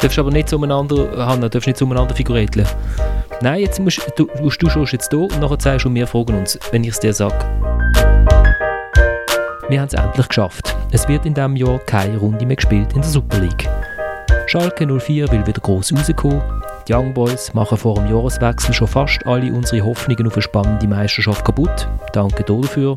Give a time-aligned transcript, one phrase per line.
[0.00, 2.66] Darfst aber nicht zueinander, Hanna, darfst nicht zueinander figurieren.
[3.40, 6.38] Nein, jetzt musst du, du, du schaust jetzt hier und nachher sagst du, wir fragen
[6.38, 7.38] uns, wenn ich es dir sage.
[9.68, 10.76] Wir haben es endlich geschafft.
[10.92, 13.68] Es wird in diesem Jahr keine Runde mehr gespielt in der Super League.
[14.46, 16.42] Schalke 04 will wieder gross rauskommen.
[16.86, 20.86] Die Young Boys machen vor dem Jahreswechsel schon fast alle unsere Hoffnungen auf eine spannende
[20.86, 21.88] Meisterschaft kaputt.
[22.12, 22.96] Danke dafür.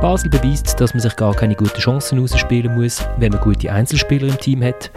[0.00, 4.28] Basel beweist, dass man sich gar keine guten Chancen ausspielen muss, wenn man gute Einzelspieler
[4.28, 4.90] im Team hat.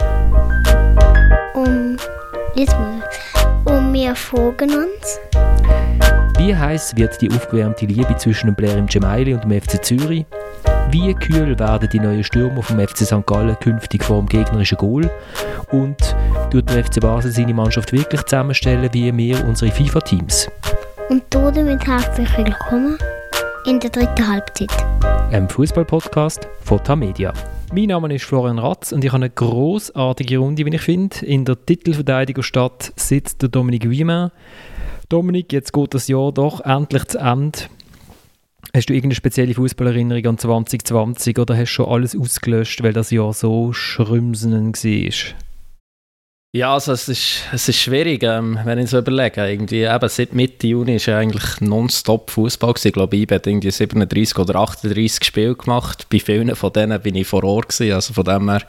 [2.55, 3.01] Jetzt mal.
[3.65, 5.19] Und wir fragen uns,
[6.37, 10.25] Wie heiß wird die aufgewärmte Liebe zwischen dem Blair im Gemaili und dem FC Zürich?
[10.91, 13.25] Wie kühl werden die neuen Stürmer vom FC St.
[13.25, 15.09] Gallen künftig vor dem gegnerischen Goal?
[15.71, 16.15] Und
[16.51, 20.49] tut der FC Basel seine Mannschaft wirklich zusammenstellen wie wir unsere FIFA-Teams?
[21.09, 22.97] und damit herzlich willkommen
[23.65, 24.71] in der dritten Halbzeit.
[25.33, 27.33] Ein Fußball-Podcast von Tamedia.
[27.73, 31.25] Mein Name ist Florian Ratz und ich habe eine großartige Runde, wie ich finde.
[31.25, 34.29] In der Titelverteidigerstadt sitzt der Dominik Wiemann.
[35.09, 37.57] Dominik, jetzt geht das Jahr doch endlich zu Ende.
[38.75, 43.09] Hast du irgendeine spezielle Fußballerinnerung an 2020 oder hast du schon alles ausgelöscht, weil das
[43.09, 45.33] Jahr so schrümsenen war?
[46.55, 49.43] Ja, also es ist, es ist schwierig, ähm, wenn ich so überlege.
[49.43, 52.75] Irgendwie, eben, seit Mitte Juni ist ja eigentlich nonstop Fußball.
[52.83, 56.05] Ich glaube, ich habe irgendwie 37 oder 38 Spiele gemacht.
[56.11, 57.95] Bei vielen von denen bin ich vor Ort gewesen.
[57.95, 58.61] Also von dem her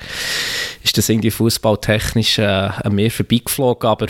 [0.82, 3.90] ist das irgendwie fußballtechnisch äh, an mir vorbeigeflogen.
[3.90, 4.06] Aber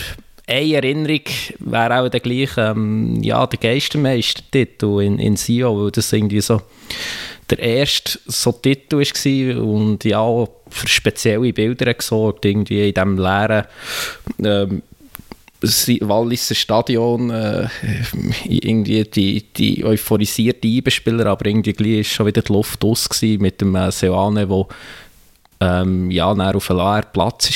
[0.47, 1.25] eine Erinnerung
[1.59, 6.63] wäre auch der gleiche, ähm, ja, der Geistermeister-Titel in, in Sio, weil das irgendwie so
[7.51, 13.65] der erste so Titel war und ja, für spezielle Bilder gesorgt, irgendwie in diesem leeren
[14.43, 14.83] ähm,
[15.63, 17.69] Walliser Stadion, äh,
[18.45, 23.75] irgendwie die, die euphorisierte Eibenspieler, aber irgendwie ist schon wieder die Luft aus mit dem
[23.75, 24.69] äh, Seoane, wo
[25.61, 27.51] ähm, ja, auf einem leeren Platz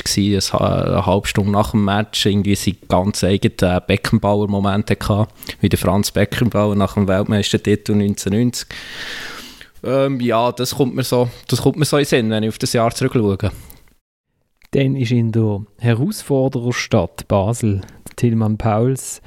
[0.52, 5.28] war, eine, halbe Stunde nach dem Match, irgendwie seinen ganz eigenen Beckenbauer-Moment hatte,
[5.60, 8.68] wie der Franz Beckenbauer nach dem Weltmeistertitel 1990.
[9.84, 12.48] Ähm, ja, das kommt, mir so, das kommt mir so in den Sinn, wenn ich
[12.48, 13.50] auf das Jahr zurückschaue.
[14.72, 17.80] Dann ist in der Herausfordererstadt Basel
[18.16, 19.22] Tillmann Pauls.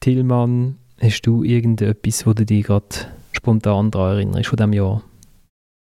[0.00, 2.86] Tillmann, hast du irgendetwas, wo du dich gerade
[3.32, 5.02] spontan daran erinnerst von diesem Jahr?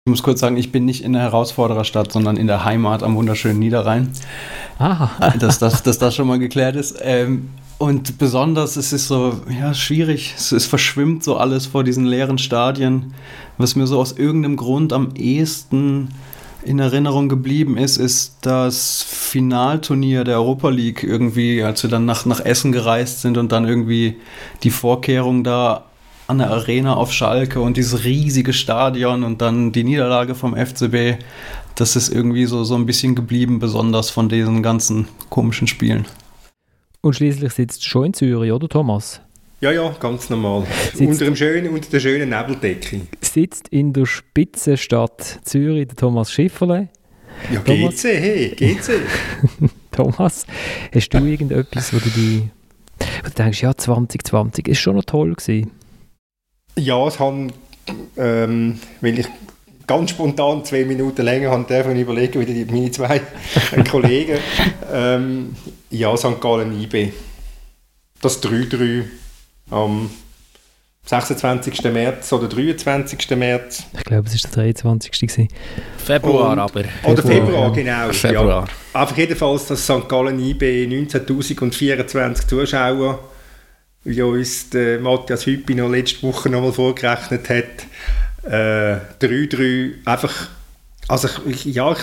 [0.07, 3.17] Ich muss kurz sagen, ich bin nicht in der Herausfordererstadt, sondern in der Heimat am
[3.17, 4.13] wunderschönen Niederrhein.
[4.78, 5.33] Ah.
[5.41, 6.99] dass, das, dass das schon mal geklärt ist.
[7.03, 10.34] Ähm, und besonders, es ist so, ja, schwierig.
[10.37, 13.12] Es, es, verschwimmt so alles vor diesen leeren Stadien.
[13.59, 16.09] Was mir so aus irgendeinem Grund am ehesten
[16.65, 22.25] in Erinnerung geblieben ist, ist das Finalturnier der Europa League irgendwie, als wir dann nach,
[22.25, 24.16] nach Essen gereist sind und dann irgendwie
[24.62, 25.84] die Vorkehrungen da
[26.26, 31.22] an der Arena auf Schalke und dieses riesige Stadion und dann die Niederlage vom FCB.
[31.76, 36.06] Das ist irgendwie so, so ein bisschen geblieben, besonders von diesen ganzen komischen Spielen.
[37.06, 39.21] Und schließlich sitzt du schon in Zürich, oder Thomas?
[39.61, 40.67] Ja, ja, ganz normal.
[40.99, 43.03] unter, dem schönen, unter der schönen Nebeldecke.
[43.21, 46.89] Sitzt in der Spitzenstadt Zürich der Thomas Schifferle.
[47.53, 49.03] Ja, Thomas, GC, hey, GC.
[49.93, 50.47] Thomas,
[50.93, 52.50] hast du irgendetwas, wo du, die,
[52.99, 55.71] wo du denkst, ja, 2020 ist schon noch toll gewesen?
[56.77, 57.53] Ja, es haben,
[58.16, 59.28] ähm, weil ich
[59.87, 63.21] ganz spontan zwei Minuten länger haben davon überlegen, wie meine zwei
[63.91, 64.39] Kollegen.
[64.93, 65.55] Ähm,
[65.91, 66.41] ja, St.
[66.41, 67.12] Gallen IB.
[68.20, 69.04] Das 3-3
[69.70, 70.10] am
[71.06, 71.84] 26.
[71.92, 73.30] März oder 23.
[73.36, 73.84] März.
[73.97, 75.12] Ich glaube, es war der 23.
[75.12, 75.48] Gewesen.
[75.98, 76.84] Februar Und, aber.
[77.04, 78.12] Oder Februar, genau.
[78.12, 78.66] Februar.
[78.94, 79.00] Ja.
[79.00, 80.08] Einfach jedenfalls, dass St.
[80.08, 83.20] Gallen IB 19.024 Zuschauer,
[84.03, 87.86] wie uns der Matthias Hüppi noch letzte Woche nochmal vorgerechnet hat,
[88.48, 90.48] 3-3 äh, einfach,
[91.08, 92.00] also ich, ja, ich,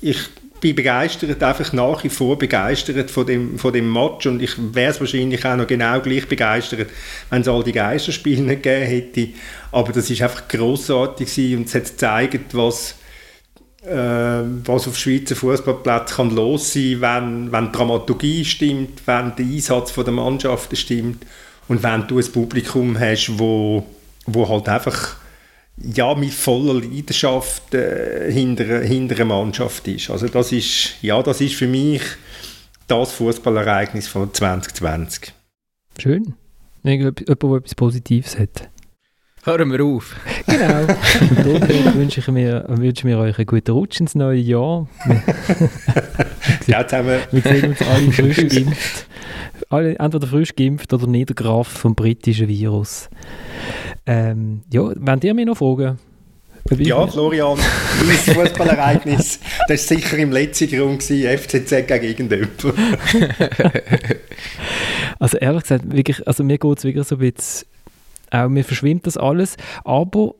[0.00, 0.18] ich
[0.60, 4.26] bin begeistert, einfach nach wie vor begeistert von dem, von dem Match.
[4.26, 6.88] Und ich wäre es wahrscheinlich auch noch genau gleich begeistert,
[7.30, 9.28] wenn es all die Geisterspiele nicht gegeben hätte,
[9.72, 12.96] aber das ist einfach grossartig und es hat gezeigt, was
[13.86, 19.46] äh, was auf Schweizer Fußballplätzen kann los sein, wenn, wenn die Dramaturgie stimmt, wenn der
[19.46, 21.24] Einsatz der Mannschaften stimmt
[21.68, 23.86] und wenn du ein Publikum hast, wo,
[24.26, 25.16] wo halt einfach
[25.76, 30.10] ja, mit voller Leidenschaft äh, hinter, hinter einer Mannschaft ist.
[30.10, 32.02] Also das ist, ja, das ist für mich
[32.88, 35.32] das Fußballereignis von 2020.
[35.98, 36.34] Schön.
[36.82, 38.70] Jemand, der etwas Positives hat.
[39.46, 40.16] Hören wir auf.
[40.46, 40.80] Genau.
[41.54, 44.88] Und wünsche ich mir, wünsche mir euch einen guten Rutsch ins neue Jahr.
[46.66, 47.20] ja, zusammen.
[47.30, 49.06] Wir sehen uns alle frisch geimpft.
[49.70, 53.08] Alle, entweder frisch geimpft oder niedergerafft vom britischen Virus.
[54.06, 55.98] Ähm, ja, wollt ihr mir noch fragen?
[56.78, 57.58] Ja, Florian,
[58.06, 59.38] mein Fußballereignis
[59.68, 62.72] Das war sicher im letzten Grund, FCZ gegen irgendjemanden.
[65.18, 67.68] also ehrlich gesagt, wirklich, also mir geht es wirklich so ein bisschen,
[68.30, 70.34] auch mir verschwimmt das alles, aber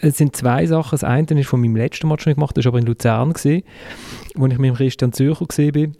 [0.00, 0.90] es sind zwei Sachen.
[0.92, 2.86] Das eine ist von meinem letzten Match, den ich gemacht habe, das war aber in
[2.86, 3.62] Luzern, gewesen,
[4.34, 5.96] wo ich mit dem Christian Zürcher gesehen bin.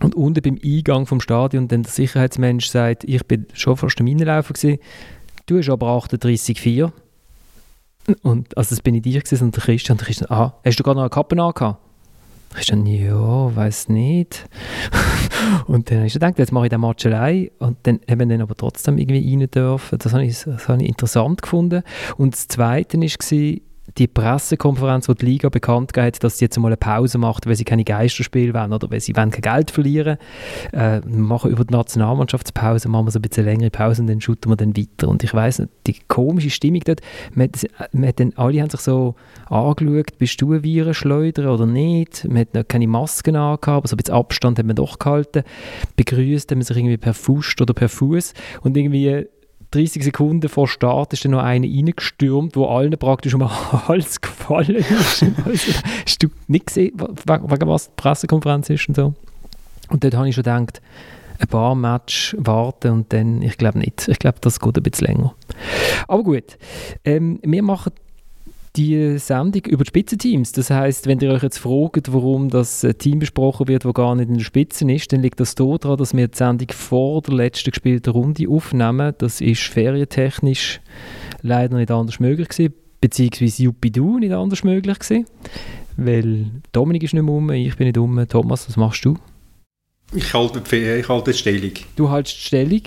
[0.00, 4.06] Und unten beim Eingang vom Stadion dann der Sicherheitsmensch sagt, ich bin schon fast am
[4.06, 4.78] Innenlaufen gewesen,
[5.50, 6.92] du hast aber 38,4.
[8.22, 10.82] Und also das bin ich dir gewesen, und der Christian, der Christian, ah, hast du
[10.82, 11.78] gerade noch eine Kappe angehabt?
[12.52, 14.48] Christian, ja, weiß nicht.
[15.66, 17.50] und dann habe ich gedacht, jetzt mache ich den Match allein.
[17.58, 19.98] Und dann haben wir dann aber trotzdem irgendwie rein dürfen.
[19.98, 21.82] Das habe ich, das habe ich interessant gefunden.
[22.16, 23.60] Und das Zweite war,
[23.98, 27.56] die Pressekonferenz, wo die Liga bekannt hat, dass sie jetzt mal eine Pause macht, weil
[27.56, 30.18] sie keine Geisterspiele wollen oder weil sie wollen kein Geld verlieren
[30.72, 34.20] äh, wir machen über die Nationalmannschaftspause machen wir so ein bisschen längere Pause und dann
[34.20, 35.08] shooten wir dann weiter.
[35.08, 37.00] Und ich weiss nicht, die komische Stimmung dort,
[37.34, 37.50] man,
[37.92, 39.14] man dann, alle haben sich so
[39.48, 42.24] angeschaut, bist du ein Virenschleuder oder nicht?
[42.24, 45.42] Man hat noch keine Masken angehabt, aber so ein bisschen Abstand hat man doch gehalten.
[45.96, 49.26] Begrüßt haben man sich irgendwie per Fuß oder per Fuß und irgendwie
[49.72, 53.50] 30 Sekunden vor Start ist dann noch einer reingestürmt, wo allen praktisch um den
[53.88, 55.24] Hals gefallen ist.
[56.04, 59.14] hast du nicht gesehen, wegen was die Pressekonferenz ist und so?
[59.90, 60.80] Und dort habe ich schon gedacht,
[61.38, 64.08] ein paar Matches warten und dann, ich glaube nicht.
[64.08, 65.34] Ich glaube, das geht ein bisschen länger.
[66.06, 66.58] Aber gut,
[67.04, 67.92] ähm, wir machen
[68.76, 70.52] die Sendung über die Spitzenteams.
[70.52, 74.28] Das heißt, wenn ihr euch jetzt fragt, warum das Team besprochen wird, das gar nicht
[74.28, 77.70] in der Spitze ist, dann liegt das daran, dass wir die Sendung vor der letzten
[77.70, 79.14] gespielten Runde aufnehmen.
[79.18, 80.80] Das ist ferientechnisch
[81.42, 85.26] leider nicht anders möglich gewesen, beziehungsweise Jupidu nicht anders möglich gewesen,
[85.96, 88.26] weil Dominik ist nicht mehr um, ich bin nicht um.
[88.28, 89.16] Thomas, was machst du?
[90.12, 91.72] Ich halte, ich halte Stellung.
[91.94, 92.82] Du hältst Stellung,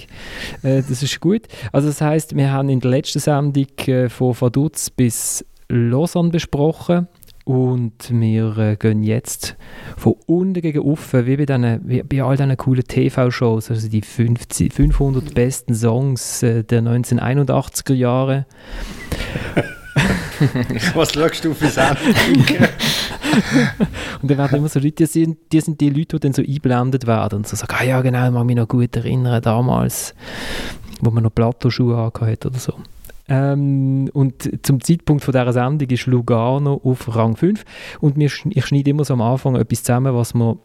[0.62, 1.44] äh, das ist gut.
[1.72, 7.08] Also das heißt, wir haben in der letzten Sendung äh, von Vaduz bis Lausanne besprochen
[7.46, 9.58] und wir äh, gehen jetzt
[9.98, 14.02] von unten gegen oben, wie bei, den, wie bei all diesen coolen TV-Shows, also die
[14.02, 18.46] 50, 500 besten Songs äh, der 1981er Jahre.
[20.94, 22.04] Was schaust du für Sendung?
[24.22, 26.42] und dann werden immer so Leute, die sind, die sind die Leute, die dann so
[26.42, 30.14] einblendet werden und so sagen, ah ja genau, ich mag mich noch gut erinnern, damals,
[31.02, 32.74] wo man noch Plateauschuhe hatte oder so.
[33.28, 37.64] Ähm, und zum Zeitpunkt von dieser Sendung ist Lugano auf Rang 5.
[38.02, 40.58] Und wir, ich schneide immer so am Anfang etwas zusammen, was wir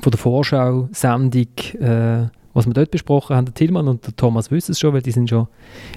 [0.00, 1.48] von der Vorschau-Sendung,
[1.80, 3.46] äh, was wir dort besprochen haben.
[3.46, 5.48] Der Tillmann und der Thomas wissen es schon, weil die sind schon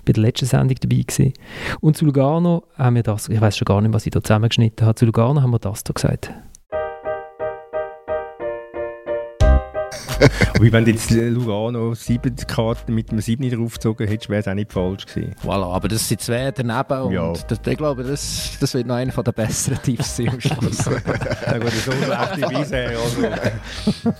[0.06, 1.34] bei der letzten Sendung dabei gewesen.
[1.82, 4.86] Und zu Lugano haben wir das, ich weiß schon gar nicht, was ich da zusammengeschnitten
[4.86, 6.34] habe, zu Lugano haben wir das da gesagt.
[10.60, 14.54] Wie wenn du jetzt Lugano sieben Karten mit einem 7 draufgezogen hättest, wäre es auch
[14.54, 15.36] nicht falsch gewesen.
[15.44, 17.34] Voilà, aber das sind zwei daneben und ja.
[17.34, 20.86] das, ich glaube, das, das wird noch einer der besseren Tipps sein am Schluss.
[21.46, 22.92] Na gut, so schlechte bisher.
[23.06, 24.12] Also.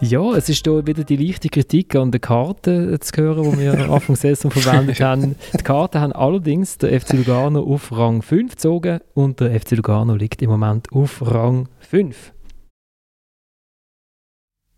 [0.00, 3.74] Ja, es ist hier wieder die leichte Kritik an den Karten zu hören, die wir
[3.90, 5.36] Anfang der Saison verwendet haben.
[5.52, 10.14] Die Karten haben allerdings der FC Lugano auf Rang 5 gezogen und der FC Lugano
[10.14, 12.32] liegt im Moment auf Rang 5.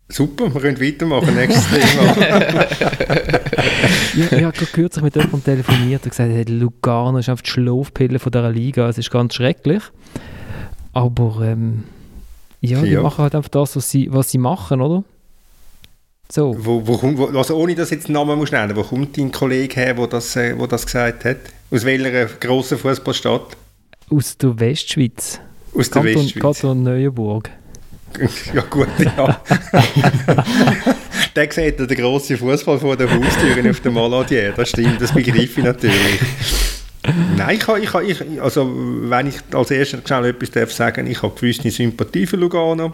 [0.09, 1.33] Super, wir können weitermachen.
[1.35, 2.15] Nächstes Thema.
[4.15, 8.19] ja, ich habe kürzlich mit jemandem telefoniert und gesagt, hey, Lugano ist einfach die Schlafpille
[8.19, 8.89] von dieser Liga.
[8.89, 9.81] Es ist ganz schrecklich.
[10.91, 11.85] Aber ähm,
[12.61, 13.01] ja, die ja.
[13.01, 15.03] machen halt einfach das, was sie, was sie machen, oder?
[16.31, 16.55] So.
[16.57, 19.75] Wo, wo, wo, also ohne dass jetzt den Namen muss nennen, wo kommt dein Kollege
[19.75, 21.37] her, der das, äh, wo das gesagt hat?
[21.71, 23.57] Aus welcher grossen Fußballstadt?
[24.09, 25.39] Aus der Westschweiz.
[25.75, 26.41] Aus der Kanton, Westschweiz.
[26.41, 27.49] Kanton Neuenburg.
[28.53, 29.41] Ja gut, ja.
[31.35, 34.53] der sieht den grossen Fußball vor der Haustür auf dem Maladier.
[34.55, 36.19] Das stimmt, das begreife ich natürlich.
[37.35, 41.35] Nein, ich, ich, ich, also wenn ich als erstes schnell etwas darf sagen ich habe
[41.35, 42.93] gewisse Sympathie für Lugano.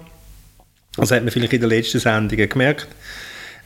[0.95, 2.88] Das hat man vielleicht in den letzten Sendungen gemerkt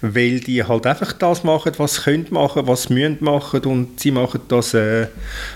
[0.06, 4.02] weil die halt einfach das machen, was sie können machen, was sie müssen machen und
[4.02, 5.08] sie machen das äh,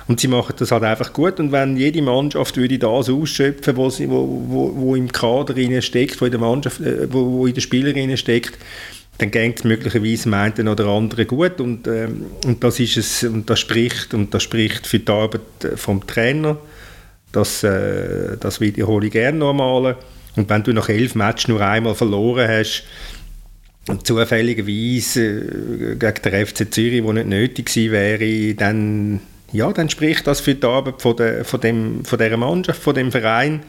[0.07, 1.41] und sie machen das halt einfach gut.
[1.41, 6.21] Und wenn jede Mannschaft würde das ausschöpfen, wo, sie, wo, wo, wo im Kader steckt,
[6.21, 8.57] wo in der Mannschaft, äh, wo, wo in den Spielern steckt,
[9.17, 11.59] dann geht es möglicherweise meinen oder anderen gut.
[11.59, 15.41] Und, ähm, und das ist es und das spricht und das spricht für die Arbeit
[15.63, 16.55] äh, vom Trainer.
[17.33, 19.97] Das, äh, das wiederhole ich gerne nochmal
[20.37, 22.83] und wenn du nach elf Matches nur einmal verloren hast
[24.03, 29.19] zufälligerweise äh, gegen den FC Zürich, wo nicht nötig gewesen wäre, dann,
[29.51, 32.95] ja, dann spricht das für die Arbeit von, der, von, dem, von dieser Mannschaft, von
[32.95, 33.61] dem Verein.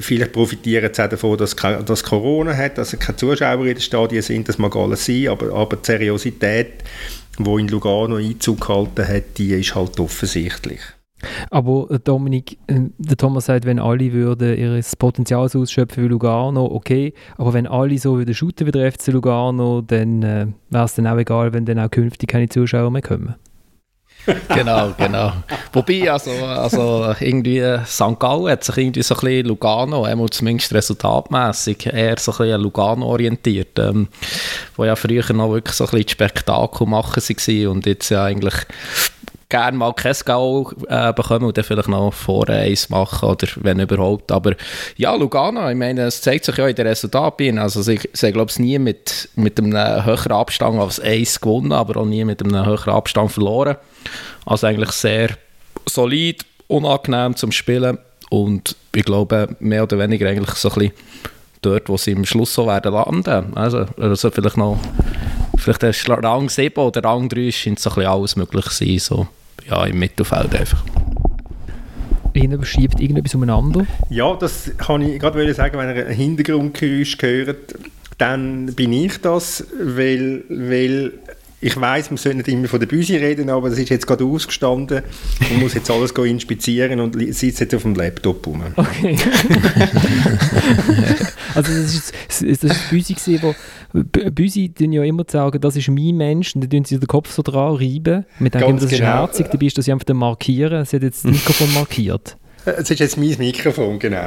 [0.00, 4.48] Vielleicht profitieren sie davon, dass, dass Corona hat, dass keine Zuschauer in den Stadien sind,
[4.48, 6.82] das mag alles sein, aber, aber die Seriosität,
[7.38, 10.80] die in Lugano Einzug gehalten hat, die ist halt offensichtlich.
[11.50, 16.66] Aber äh, Dominik, äh, der Thomas sagt, wenn alle würden ihr Potenzial ausschöpfen wie Lugano,
[16.66, 17.14] okay.
[17.36, 21.06] Aber wenn alle so würden shooten wie der FC Lugano, dann äh, wäre es dann
[21.06, 23.34] auch egal, wenn dann auch künftig keine Zuschauer mehr kommen.
[24.48, 25.32] genau, genau.
[25.72, 28.18] Wobei, also, also irgendwie St.
[28.18, 33.06] Gallen hat sich irgendwie so ein bisschen Lugano, zumindest resultatmässig, eher so ein bisschen Lugano
[33.06, 34.08] orientiert, ähm,
[34.76, 38.54] wo ja früher noch wirklich so ein bisschen Spektakel machen waren und jetzt ja eigentlich
[39.48, 43.78] gerne mal kein Goal äh, bekommen und dann vielleicht noch vor eins machen oder wenn
[43.78, 44.32] überhaupt.
[44.32, 44.54] Aber
[44.96, 47.58] ja, Lugano, ich meine, es zeigt sich ja in den Resultaten.
[47.58, 52.00] Also sie, sie glaube ich, nie mit, mit einem höheren Abstand als eins gewonnen, aber
[52.00, 53.76] auch nie mit einem höheren Abstand verloren.
[54.44, 55.30] Also eigentlich sehr
[55.88, 57.98] solid, unangenehm zum Spielen
[58.30, 60.92] und ich glaube, mehr oder weniger eigentlich so ein bisschen
[61.62, 63.56] dort, wo sie im Schluss so werden landen.
[63.56, 64.78] Also, also vielleicht noch
[65.56, 68.98] vielleicht der Rang 7 oder Rang 3 scheint so ein bisschen alles möglich zu sein,
[68.98, 69.28] so
[69.68, 70.84] ja, im Mittelfeld einfach.
[72.34, 73.86] Ihnen schiebt irgendetwas umeinander?
[74.10, 77.74] Ja, das kann ich gerade sagen, wenn ihr ein Hintergrundgeräusch hört,
[78.18, 81.12] dann bin ich das, weil, weil
[81.60, 84.24] ich weiß, man sollte nicht immer von der Büsi reden, aber das ist jetzt gerade
[84.24, 85.02] ausgestanden
[85.50, 88.62] und muss jetzt alles inspizieren und sitzt jetzt auf dem Laptop rum.
[88.76, 89.16] Okay.
[91.54, 93.54] also das ist, das ist Büsi gesehen, wo
[94.30, 97.32] Büsi tun ja immer sagen, das ist mein Mensch und dann tun sie den Kopf
[97.32, 98.26] so dran reiben.
[98.38, 99.24] Wir denken immer, das genau.
[99.24, 100.84] ist herzig, dabei ist das einfach markieren.
[100.84, 102.36] Sie hat jetzt das Mikrofon markiert.
[102.66, 104.26] Es ist jetzt mein Mikrofon, genau.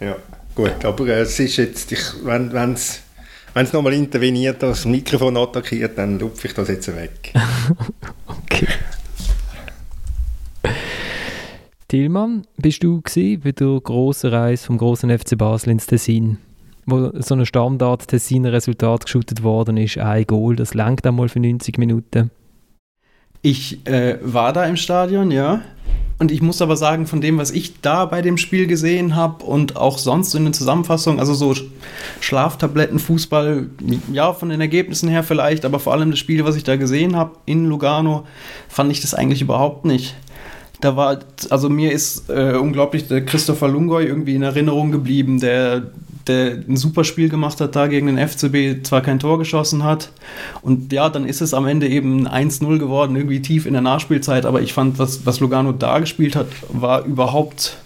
[0.00, 0.16] ja,
[0.54, 3.03] gut, aber es ist jetzt, ich, wenn es
[3.54, 7.32] wenn es nochmal interveniert, das Mikrofon attackiert, dann lupfe ich das jetzt weg.
[8.26, 8.66] okay.
[11.88, 16.38] Tilman, bist du bei der grossen Reise vom großen FC Basel ins Tessin?
[16.86, 21.78] Wo so ein Standard-Tessiner Resultat geschootet worden ist, ein Goal, das langt einmal für 90
[21.78, 22.30] Minuten.
[23.42, 25.62] Ich äh, war da im Stadion, ja.
[26.18, 29.44] Und ich muss aber sagen, von dem, was ich da bei dem Spiel gesehen habe
[29.44, 31.54] und auch sonst in den Zusammenfassungen, also so
[32.20, 33.68] Schlaftabletten, Fußball,
[34.12, 37.16] ja, von den Ergebnissen her vielleicht, aber vor allem das Spiel, was ich da gesehen
[37.16, 38.26] habe in Lugano,
[38.68, 40.14] fand ich das eigentlich überhaupt nicht.
[40.80, 41.18] Da war,
[41.50, 45.90] also mir ist äh, unglaublich der Christopher Lungoy irgendwie in Erinnerung geblieben, der
[46.26, 50.10] der ein super Spiel gemacht hat, da gegen den FCB zwar kein Tor geschossen hat.
[50.62, 54.46] Und ja, dann ist es am Ende eben 1-0 geworden, irgendwie tief in der Nachspielzeit.
[54.46, 57.76] Aber ich fand, was, was Lugano da gespielt hat, war überhaupt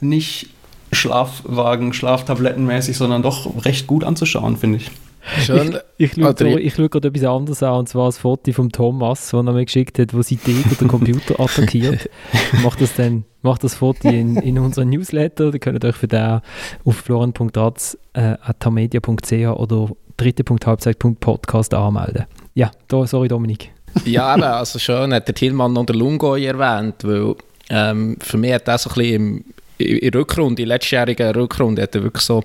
[0.00, 0.50] nicht
[0.92, 4.90] Schlafwagen, Schlaftablettenmäßig, sondern doch recht gut anzuschauen, finde ich.
[5.40, 5.78] Schön.
[5.96, 9.30] Ich, ich, schaue, ich schaue gerade etwas anderes an, und zwar das Foto von Thomas,
[9.30, 12.08] das er mir geschickt hat, wo sie den Computer attackiert.
[12.62, 16.40] Macht das dann, macht das Foto in, in unseren Newsletter, ihr könnt euch für den
[16.84, 22.24] auf florian.ratz.tamedia.ch äh, oder dritte.halbzeit.podcast anmelden.
[22.54, 23.70] Ja, da, sorry Dominik.
[24.04, 27.34] ja, eben, also schön hat der Tillmann noch den Lungoy erwähnt, weil
[27.70, 29.44] ähm, für mich hat das so ein bisschen im
[29.78, 32.42] in der Rückrunde, in der Rückrunde, hat er wirklich so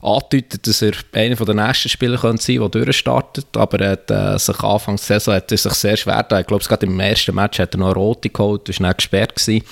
[0.00, 3.46] angedeutet, dass er einer der nächsten Spieler könnte sein, der durchstartet.
[3.56, 6.40] Aber er hat äh, sich Anfang der Saison hat er sich sehr schwer getan.
[6.40, 9.36] Ich glaube, gerade im ersten Match hat er noch eine rote geholt, war nicht gesperrt.
[9.36, 9.64] Gewesen.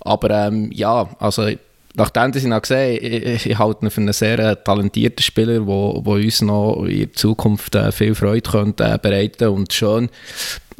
[0.00, 1.48] Aber ähm, ja, also
[1.96, 5.68] nachdem ich ihn gesehen ich, ich halte ihn für einen sehr äh, talentierten Spieler, der
[5.68, 10.10] uns noch in Zukunft äh, viel Freude könnte, äh, bereiten und schön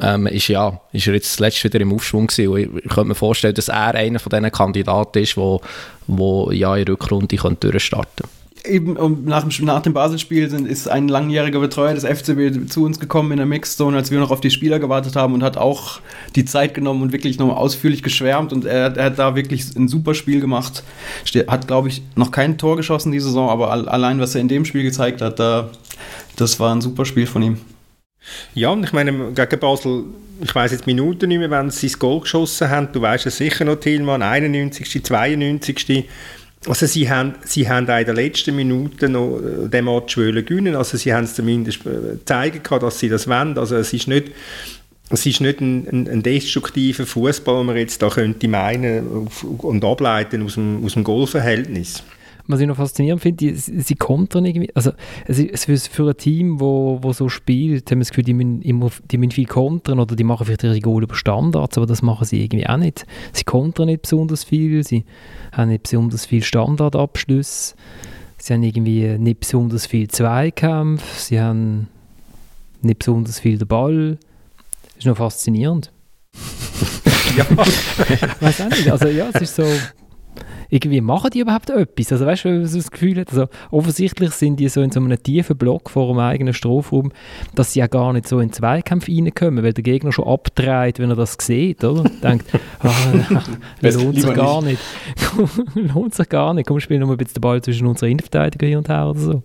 [0.01, 2.49] ähm, ist, ja, ist er jetzt zuletzt wieder im Aufschwung gewesen.
[2.49, 5.61] Und ich, ich könnte mir vorstellen, dass er einer von diesen Kandidaten ist, wo,
[6.07, 8.34] wo ja in der Rückrunde durchstarten könnte
[8.67, 13.37] eben nach, nach dem Basel-Spiel ist ein langjähriger Betreuer des FCB zu uns gekommen in
[13.37, 15.99] der Mixzone, als wir noch auf die Spieler gewartet haben und hat auch
[16.35, 19.87] die Zeit genommen und wirklich noch ausführlich geschwärmt und er, er hat da wirklich ein
[19.87, 20.83] super Spiel gemacht.
[21.47, 24.65] Hat, glaube ich, noch kein Tor geschossen diese Saison, aber allein, was er in dem
[24.65, 25.69] Spiel gezeigt hat, da,
[26.35, 27.57] das war ein super Spiel von ihm.
[28.53, 30.05] Ja, und ich meine, gegen Basel,
[30.41, 33.37] ich weiß jetzt Minuten nicht mehr, wenn sie das Goal geschossen haben, du weißt es
[33.37, 36.05] sicher noch, Thielmann, 91., 92.,
[36.67, 40.75] also sie haben, sie haben auch in den letzten Minuten noch äh, den Match gewinnen.
[40.75, 44.07] Also sie haben es zumindest äh, zeigen können, dass sie das wollen, also es ist
[44.07, 44.31] nicht
[45.09, 49.27] es ist nicht ein, ein, ein destruktiver Fußball, den man jetzt da könnte meinen
[49.59, 52.01] und ableiten aus dem, aus dem Goalverhältnis
[52.47, 54.91] was ich noch faszinierend finde, sie, sie kontern irgendwie, also
[55.25, 58.61] es ist für ein Team, wo, wo so spielt, haben wir das Gefühl, die müssen,
[58.61, 62.01] immer, die müssen viel kontern oder die machen vielleicht ihre Goal über Standards, aber das
[62.01, 63.05] machen sie irgendwie auch nicht.
[63.33, 65.05] Sie kontern nicht besonders viel, sie
[65.51, 67.75] haben nicht besonders viel Standardabschlüsse,
[68.37, 71.87] sie haben irgendwie nicht besonders viel Zweikampf, sie haben
[72.81, 74.17] nicht besonders viel den Ball.
[74.83, 75.91] Das ist noch faszinierend.
[77.37, 77.45] ja.
[78.39, 79.65] weiß auch nicht, also ja, es ist so
[80.69, 82.11] irgendwie machen die überhaupt etwas?
[82.11, 84.91] Also weißt du, wenn man so das Gefühl hat, also offensichtlich sind die so in
[84.91, 87.11] so einem tiefen Block vor einem eigenen Strafraum,
[87.55, 91.09] dass sie ja gar nicht so in Zweikampf reinkommen, weil der Gegner schon abdreht, wenn
[91.09, 92.09] er das sieht, oder?
[92.23, 92.47] Denkt,
[92.79, 92.91] ah,
[93.81, 94.81] lohnt sich gar nicht.
[95.75, 96.67] lohnt sich gar nicht.
[96.67, 99.19] Komm, spiel noch mal ein bisschen den Ball zwischen unseren Innenverteidigern hier und her oder
[99.19, 99.43] so.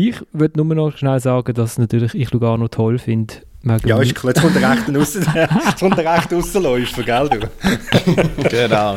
[0.00, 3.34] Ich würde nur noch schnell sagen, dass natürlich ich Lugano toll finde,
[3.64, 7.38] ja, ist klar, jetzt kommt der rechte Aussen, jetzt kommt der rechte Aussenläufer, gell du?
[8.48, 8.94] genau,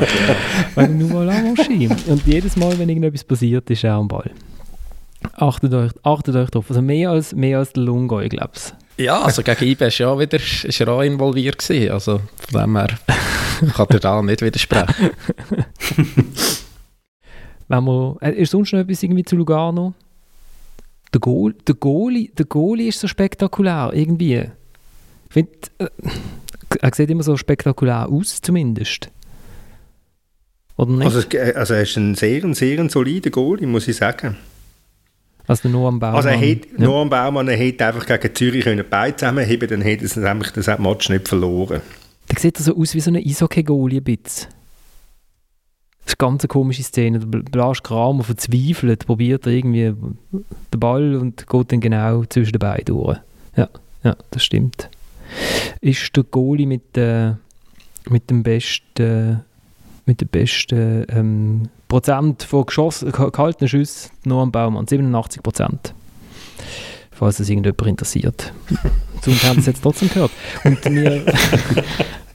[0.76, 1.88] Wegen Lavonski.
[2.06, 4.30] Und jedes Mal, wenn irgendetwas passiert, ist er am Ball.
[5.34, 6.66] Achtet euch, achtet euch drauf.
[6.68, 8.74] Also mehr als, mehr als der Lungo, ich glaube es.
[8.98, 11.92] Ja, also gegen IBE ist ja wieder ist er auch involviert gewesen.
[11.92, 12.88] Also von dem her
[13.74, 15.10] kann er da nicht widersprechen.
[17.68, 19.94] Wenn wir, äh, ist sonst noch etwas irgendwie zu Lugano?
[21.12, 24.48] Der, Goal, der, Goalie, der Goalie ist so spektakulär, irgendwie.
[25.28, 25.88] Ich finde, äh,
[26.80, 29.10] er sieht immer so spektakulär aus, zumindest.
[30.76, 31.04] Oder nicht?
[31.04, 34.36] Also, äh, also er ist ein sehr, sehr solider Goalie, muss ich sagen.
[35.46, 36.16] Also nur am Baumann.
[36.16, 36.84] Also er hätte, ja.
[36.84, 40.52] nur am Baumann, er hätte einfach gegen Zürich können beide zusammenheben dann hätte er nämlich
[40.52, 41.82] das Match nicht verloren.
[42.30, 44.48] Der sieht so aus wie so ein Eishockey-Goalie ein bisschen.
[46.04, 47.20] Das ist eine ganz komische Szene.
[47.20, 49.94] Der Blas Kramer verzweifelt, probiert irgendwie
[50.32, 53.18] den Ball und geht dann genau zwischen den Beinen durch.
[53.56, 53.68] Ja,
[54.02, 54.88] ja das stimmt.
[55.80, 57.32] Ist der Goalie mit, äh,
[58.08, 59.42] mit dem besten,
[60.06, 65.94] mit dem besten ähm, Prozent von geschoss, gehaltenen Schüssen noch am Baumann, 87 Prozent.
[67.10, 68.52] Falls es irgendjemand interessiert.
[69.22, 70.30] Sonst haben sie es jetzt trotzdem gehört.
[70.64, 71.24] Und wir,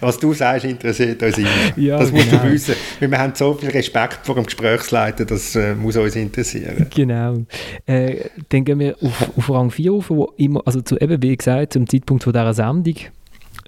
[0.00, 1.48] Was du sagst, interessiert uns immer.
[1.76, 2.42] Ja, das musst genau.
[2.42, 2.74] du wissen.
[3.00, 6.86] Weil wir haben so viel Respekt vor dem Gesprächsleiter, das äh, muss uns interessieren.
[6.94, 7.44] Genau.
[7.84, 11.36] Äh, dann gehen wir auf, auf Rang 4 auf, wo immer, also zu, eben wie
[11.36, 12.96] gesagt, zum Zeitpunkt von dieser Sendung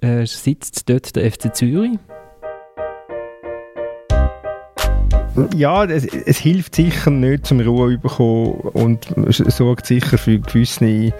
[0.01, 1.99] äh, sitzt dort der FC Zürich.
[5.55, 11.13] Ja, es, es, hilft sicher nicht zum Ruhe bekommen und sorgt sicher für gewisse,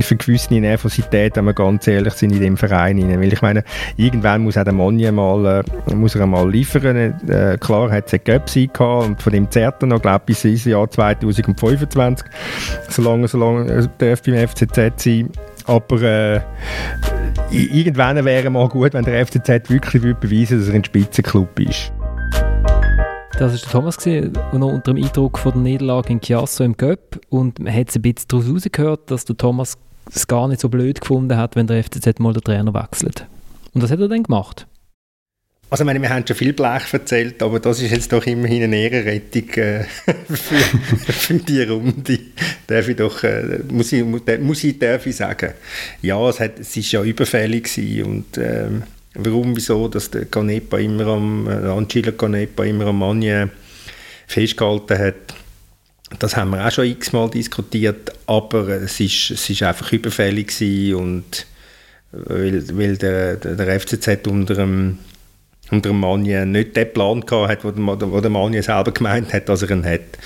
[0.00, 2.74] für gewisse Nervosität, wenn wir ganz ehrlich sind, in dem Verein.
[2.74, 3.20] Rein.
[3.20, 3.64] Weil ich meine,
[3.96, 6.96] irgendwann muss auch der Monje mal, äh, muss er mal liefern.
[7.28, 10.44] Äh, klar hat es Göpp gehabt und von dem zerrt er noch, glaube ich, bis
[10.44, 12.26] ins Jahr 2025,
[12.88, 15.30] solange, solange darf beim FCZ sein
[15.66, 16.40] aber äh,
[17.50, 21.92] irgendwann wäre mal gut, wenn der FCZ wirklich beweisen würde, dass er ein Spitzenclub ist.
[23.38, 27.20] Das war Thomas, gewesen, noch unter dem Eindruck von der Niederlage in Chiasso im Göpp.
[27.30, 29.76] Und man hat es ein bisschen daraus herausgehört, dass der Thomas
[30.14, 33.26] es gar nicht so blöd gefunden hat, wenn der FCZ mal den Trainer wechselt.
[33.72, 34.68] Und das hat er dann gemacht.
[35.68, 38.62] Also ich meine, wir haben schon viel Blech erzählt, aber das ist jetzt doch immerhin
[38.62, 39.82] eine Ehrenrettung äh,
[40.28, 42.20] für, für die Runde.
[42.68, 45.54] Darf ich doch, äh, muss, ich, muss ich, darf ich sagen.
[46.02, 50.78] Ja, es, hat, es ist ja überfällig gewesen und ähm, warum, wieso, dass der Canepa
[50.78, 53.50] immer am, äh, Canepa immer am Manje
[54.26, 55.34] festgehalten hat.
[56.18, 60.94] Das haben wir auch schon x-mal diskutiert, aber es ist, es ist einfach überfällig gewesen
[60.94, 61.46] und
[62.12, 64.98] weil, weil der, der, FCZ unter dem,
[65.70, 69.32] unter dem Manje nicht den Plan gehabt hat, wo der, wo der Manje selber gemeint
[69.32, 70.18] hat, dass er ihn hat.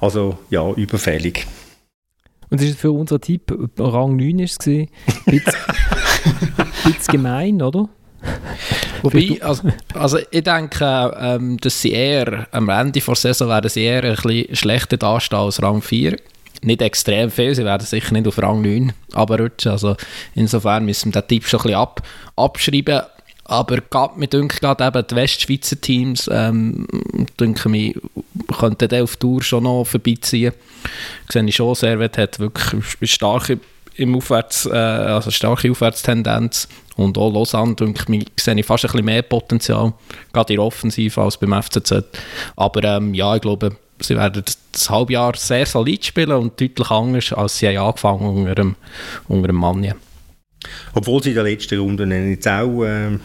[0.00, 1.46] Also ja, überfällig.
[2.48, 4.88] Und das ist für unser Tipp Rang 9 ist es ein
[5.26, 5.52] bisschen
[7.08, 7.88] gemein, oder?
[9.02, 13.82] Wobei, also, also, ich denke, ähm, dass sie eher am Ende der Saison werden sie
[13.82, 16.16] eher ein bisschen schlechter dastehen als Rang 4.
[16.62, 19.72] Nicht extrem viel, sie werden sicher nicht auf Rang 9 aber rutschen.
[19.72, 19.96] Also
[20.34, 22.02] insofern müssen wir den Tipp schon ein bisschen ab,
[22.36, 23.02] abschreiben.
[23.44, 26.86] Aber gerade, mir gerade eben die Westschweizer Teams, ähm,
[27.40, 27.98] denke mich,
[28.56, 30.52] könnten dann auf Tour schon noch vorbeiziehen.
[31.26, 33.58] Ich sehe schon, Servet hat wirklich starke
[33.96, 36.68] im Aufwärts, äh, also starke Aufwärtstendenz.
[37.00, 39.92] Und auch Lausanne, denke ich, sehe ich fast ein bisschen mehr Potenzial,
[40.32, 42.04] gerade in der Offensive als beim FCZ.
[42.56, 47.32] Aber ähm, ja, ich glaube, sie werden das Halbjahr sehr solid spielen und deutlich anders,
[47.32, 48.76] als sie angefangen haben unter dem,
[49.28, 49.94] unter dem Manje.
[50.94, 53.18] Obwohl sie in der letzten Runde jetzt auch äh,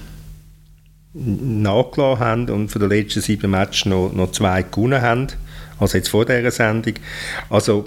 [1.14, 5.28] nachgelassen haben und von den letzten sieben Matches noch, noch zwei gewonnen haben,
[5.80, 6.94] also jetzt vor dieser Sendung.
[7.50, 7.86] Also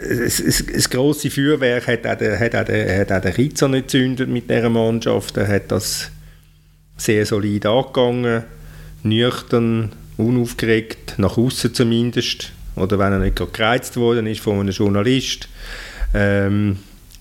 [0.00, 4.28] das grosse Feuerwerk hat auch der, hat auch der, hat auch der Rizzo nicht gezündet
[4.28, 5.36] mit dieser Mannschaft.
[5.36, 6.10] Er hat das
[6.96, 8.44] sehr solid angegangen,
[9.02, 12.52] nüchtern, unaufgeregt, nach außen zumindest.
[12.76, 15.48] Oder wenn er nicht gerade gereizt worden ist von einem Journalist.
[16.14, 16.78] Ähm,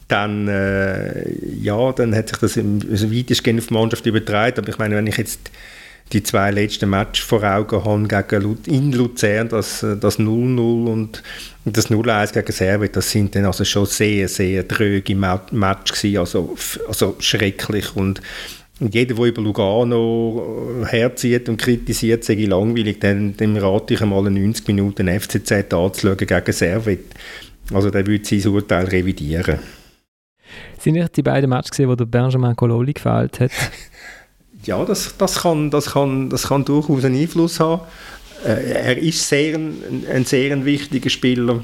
[0.08, 4.58] dann, äh, ja, dann hat sich das im, also weitestgehend auf die Mannschaft übertragen.
[4.58, 5.52] Aber ich meine, wenn ich jetzt
[6.12, 11.22] die zwei letzten Matches vor Augen habe gegen in Luzern, das 0-0 und
[11.66, 16.56] das 0-1 gegen Serbien, das sind dann also schon sehr, sehr tröge Matches gewesen, also,
[16.88, 18.22] also schrecklich und
[18.80, 24.02] Und jeder, der über Lugano herzieht und kritisiert, sage ich langweilig, dann, dann rate ich
[24.02, 27.06] einmal 90 Minuten FCZ anzuschauen gegen Servet.
[27.74, 29.60] Also der würde sein Urteil revidieren.
[30.80, 33.52] Sind nicht die beiden Matches gesehen, wo der Benjamin Cololi gefällt hat?
[34.64, 37.82] ja, das, das, kann, das, kann, das kann durchaus einen Einfluss haben.
[38.46, 41.64] Äh, er ist sehr ein, ein sehr wichtiger Spieler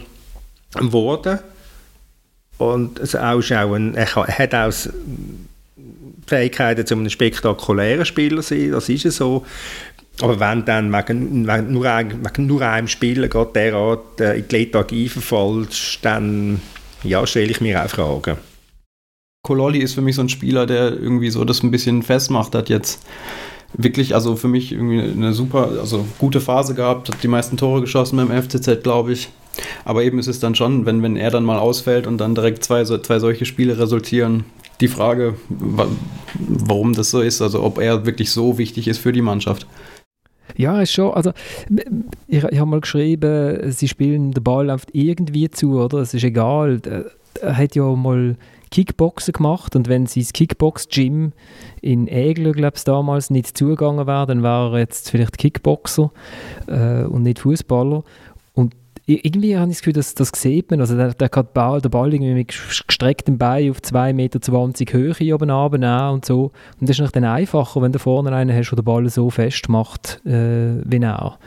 [0.73, 1.39] geworden.
[2.57, 4.73] Und es auch ein, er, hat auch
[6.27, 9.45] Fähigkeiten zu einem spektakulären Spieler sein, das ist so.
[10.21, 14.47] Aber wenn dann wegen, wegen nur, ein, wegen nur einem Spieler geht derart äh, in
[14.47, 16.61] die Lethargie verfällt, dann
[17.03, 18.37] ja, stelle ich mir auch Fragen.
[19.45, 22.67] Kololi ist für mich so ein Spieler, der irgendwie so das ein bisschen festmacht, hat
[22.67, 23.05] jetzt
[23.73, 27.81] wirklich, also für mich irgendwie eine super, also gute Phase gehabt, hat die meisten Tore
[27.81, 29.29] geschossen beim FCZ, glaube ich.
[29.85, 32.63] Aber eben ist es dann schon, wenn, wenn er dann mal ausfällt und dann direkt
[32.63, 34.45] zwei, zwei solche Spiele resultieren,
[34.81, 39.21] die Frage, warum das so ist, also ob er wirklich so wichtig ist für die
[39.21, 39.67] Mannschaft.
[40.57, 41.13] Ja, ist schon.
[41.13, 41.31] Also,
[42.27, 45.99] ich, ich habe mal geschrieben, sie spielen den Ball einfach irgendwie zu, oder?
[45.99, 46.81] Es ist egal.
[47.41, 48.37] Er hat ja mal
[48.75, 51.31] Kickboxen gemacht und wenn sein Kickbox-Gym
[51.79, 56.11] in Egel, glaube ich, damals nicht zugegangen wäre, dann wäre er jetzt vielleicht Kickboxer
[56.67, 58.03] äh, und nicht Fußballer
[59.07, 60.81] irgendwie habe ich das Gefühl, dass das sieht man.
[60.81, 64.39] Also der, der kann Ball, den Ball irgendwie mit gestrecktem Bein auf 2,20 Meter
[64.93, 66.51] Höhe oben runternehmen und so.
[66.79, 70.25] Und das ist dann einfacher, wenn du vorne einen hast, der den Ball so festmacht
[70.25, 71.37] äh, wie er.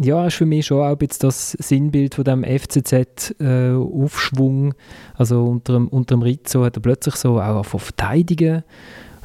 [0.00, 4.72] Ja, ist für mich schon auch ein das Sinnbild von dem FCZ-Aufschwung.
[4.72, 4.74] Äh,
[5.16, 8.64] also unter dem, unter dem Rizzo hat er plötzlich so auch von verteidigen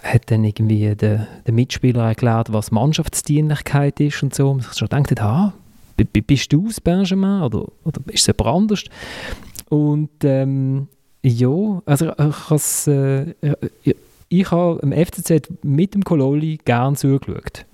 [0.01, 4.51] hat dann irgendwie der, der Mitspieler erklärt, was Mannschaftsdienlichkeit ist und so.
[4.51, 5.51] Und ich schon gedacht, ah,
[6.05, 8.83] bist du es, Benjamin, oder, oder ist es jemand anders?
[9.69, 10.87] Und ähm,
[11.21, 13.33] ja, also ich, äh,
[13.83, 13.95] ich,
[14.29, 17.65] ich habe im FCZ mit dem Kololi gern zugeschaut.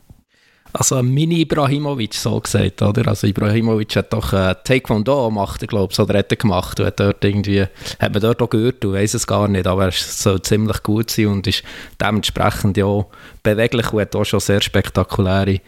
[0.77, 3.07] Also Mini Ibrahimovic, so gesagt, oder?
[3.07, 6.79] Also Ibrahimovic hat doch äh, Taekwondo gemacht, ich glaube, oder hat er gemacht.
[6.81, 9.85] Und hat dort irgendwie, hat man dort auch gehört, du weißt es gar nicht, aber
[9.85, 11.63] er soll ziemlich gut sein und ist
[12.01, 13.05] dementsprechend ja
[13.41, 15.61] beweglich und hat auch schon sehr spektakuläre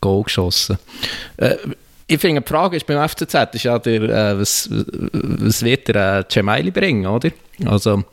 [0.00, 0.78] Goal geschossen.
[1.36, 1.56] Äh,
[2.08, 6.20] ich finde, die Frage ist beim FCZ, ist ja der, äh, was, was wird der
[6.20, 7.30] äh, Cemaili bringen, oder?
[7.64, 8.04] Also,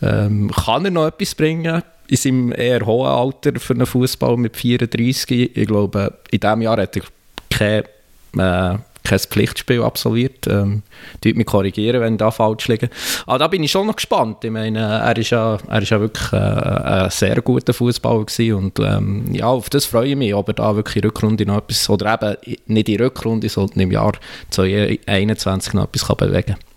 [0.00, 4.56] ähm, kann er noch etwas bringen in seinem eher hohen Alter für einen Fußball mit
[4.56, 5.56] 34?
[5.56, 7.02] Ich glaube, in diesem Jahr hat er
[7.50, 10.46] keine äh, kein Pflichtspiel absolviert.
[10.46, 10.82] Ähm,
[11.24, 12.88] mich korrigieren, wenn da falsch liegen.
[13.26, 14.44] Aber da bin ich schon noch gespannt.
[14.44, 18.78] Ich meine, er ist ja, er ist ja wirklich äh, ein sehr guter Fußballer und
[18.78, 21.88] ähm, ja, auf das freue ich mich, ob er da wirklich in Rückrunde noch etwas,
[21.88, 24.12] oder eben nicht in Rückrunde, sondern im Jahr
[24.50, 26.72] 2021 noch etwas kann bewegen kann.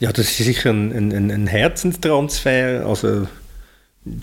[0.00, 2.86] Ja, das ist sicher ein, ein, ein Herzenstransfer.
[2.86, 3.26] Also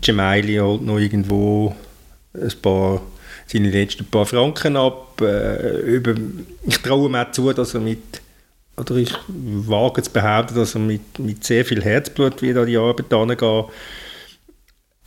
[0.02, 1.76] Gemaili holt noch irgendwo
[2.34, 3.02] ein paar
[3.48, 5.22] seine letzten paar Franken ab.
[5.22, 6.16] Äh, über,
[6.66, 8.22] ich traue ihm auch zu, dass er mit,
[8.78, 12.78] oder ich wage zu behaupten, dass er mit, mit sehr viel Herzblut wieder an die
[12.78, 13.72] Arbeit angeht.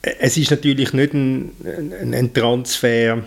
[0.00, 3.24] Es ist natürlich nicht ein, ein, ein Transfer,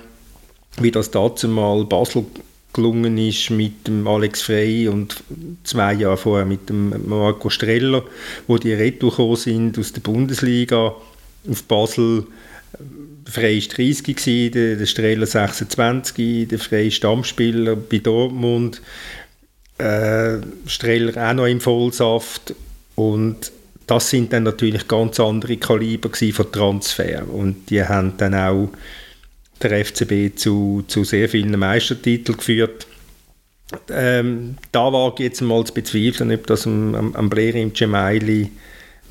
[0.80, 2.26] wie das dazu mal Basel
[2.74, 5.24] gelungen ist mit dem Alex Frey und
[5.64, 8.04] zwei Jahre vorher mit dem Marco Streller,
[8.48, 10.96] wo die retour sind aus der Bundesliga
[11.50, 12.28] auf Basel
[13.32, 18.82] Frey war 30, gewesen, der, der Streller 26, der Frey Stammspieler bei Dortmund,
[19.78, 22.54] äh, Streller auch noch im Vollsaft
[22.96, 23.52] und
[23.88, 28.70] das sind dann natürlich ganz andere Kaliber von Transfer und die haben dann auch
[29.62, 32.88] der FCB zu, zu sehr vielen Meistertiteln geführt.
[33.90, 38.52] Ähm, da war jetzt mal zu bezweifeln, ob das am, am, am Blair im Gemaili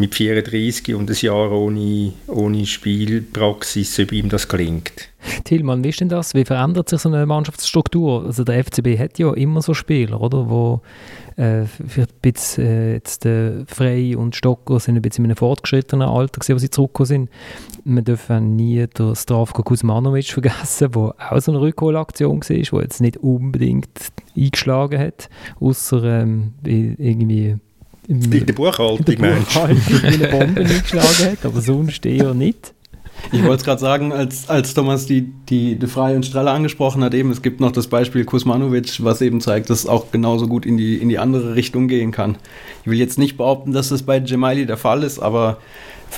[0.00, 5.10] mit 34 und ein Jahr ohne, ohne Spielpraxis, ob ihm das gelingt.
[5.44, 6.34] Tillmann, wie ist denn das?
[6.34, 8.24] Wie verändert sich so eine Mannschaftsstruktur?
[8.24, 10.48] Also der FCB hat ja immer so Spieler, oder?
[10.48, 10.80] Wo
[11.36, 11.64] äh,
[12.22, 16.54] bisschen, äh, jetzt äh, Frey und Stocker sind ein bisschen in einem fortgeschrittenen Alter gewesen,
[16.54, 17.30] wo sie zurückgekommen sind.
[17.84, 23.00] Man darf nie den Stravko Kuzmanovic vergessen, der auch so eine Rückholaktion war, die jetzt
[23.00, 23.88] nicht unbedingt
[24.36, 25.28] eingeschlagen hat,
[25.60, 27.56] außer ähm, irgendwie
[28.10, 32.74] in der Buchhaltung, in der Buchhaltung eine Bombe eingeschlagen hat, aber sonst eher nicht.
[33.32, 37.04] Ich wollte es gerade sagen, als, als Thomas die, die, die Freie und Stralle angesprochen
[37.04, 40.48] hat, eben, es gibt noch das Beispiel Kusmanovic, was eben zeigt, dass es auch genauso
[40.48, 42.38] gut in die, in die andere Richtung gehen kann.
[42.82, 45.58] Ich will jetzt nicht behaupten, dass das bei Jemaili der Fall ist, aber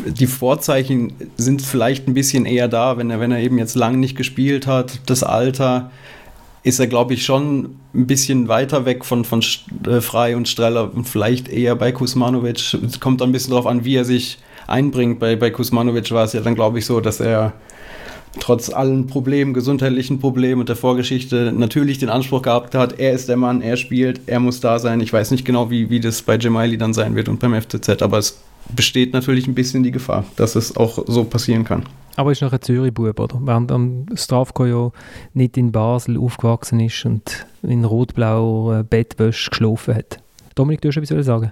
[0.06, 3.98] die Vorzeichen sind vielleicht ein bisschen eher da, wenn er, wenn er eben jetzt lange
[3.98, 5.90] nicht gespielt hat, das Alter,
[6.62, 9.42] ist er, glaube ich, schon ein bisschen weiter weg von, von
[9.86, 12.74] äh, Frei und Streller und vielleicht eher bei Kusmanovic.
[12.86, 15.18] Es kommt ein bisschen darauf an, wie er sich einbringt.
[15.18, 17.52] Bei, bei Kuzmanovic war es ja dann, glaube ich, so, dass er
[18.40, 23.28] trotz allen Problemen, gesundheitlichen Problemen und der Vorgeschichte natürlich den Anspruch gehabt hat, er ist
[23.28, 25.00] der Mann, er spielt, er muss da sein.
[25.00, 28.00] Ich weiß nicht genau, wie, wie das bei Jemaili dann sein wird und beim FCZ,
[28.00, 28.40] aber es
[28.74, 31.84] besteht natürlich ein bisschen die Gefahr, dass es auch so passieren kann.
[32.16, 33.40] Aber ist noch ein Zürich-Bub, oder?
[33.42, 34.90] Während am Stravko ja
[35.32, 40.18] nicht in Basel aufgewachsen ist und in rot-blauer Bettwäsche geschlafen hat.
[40.54, 41.50] Dominik, du hast etwas sagen?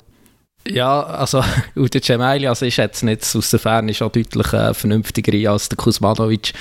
[0.69, 1.43] Ja, also
[1.77, 5.77] Ude Cemaili also ist jetzt nicht aus der Ferne schon deutlich äh, vernünftiger als der
[5.77, 6.53] Kuzmanovic.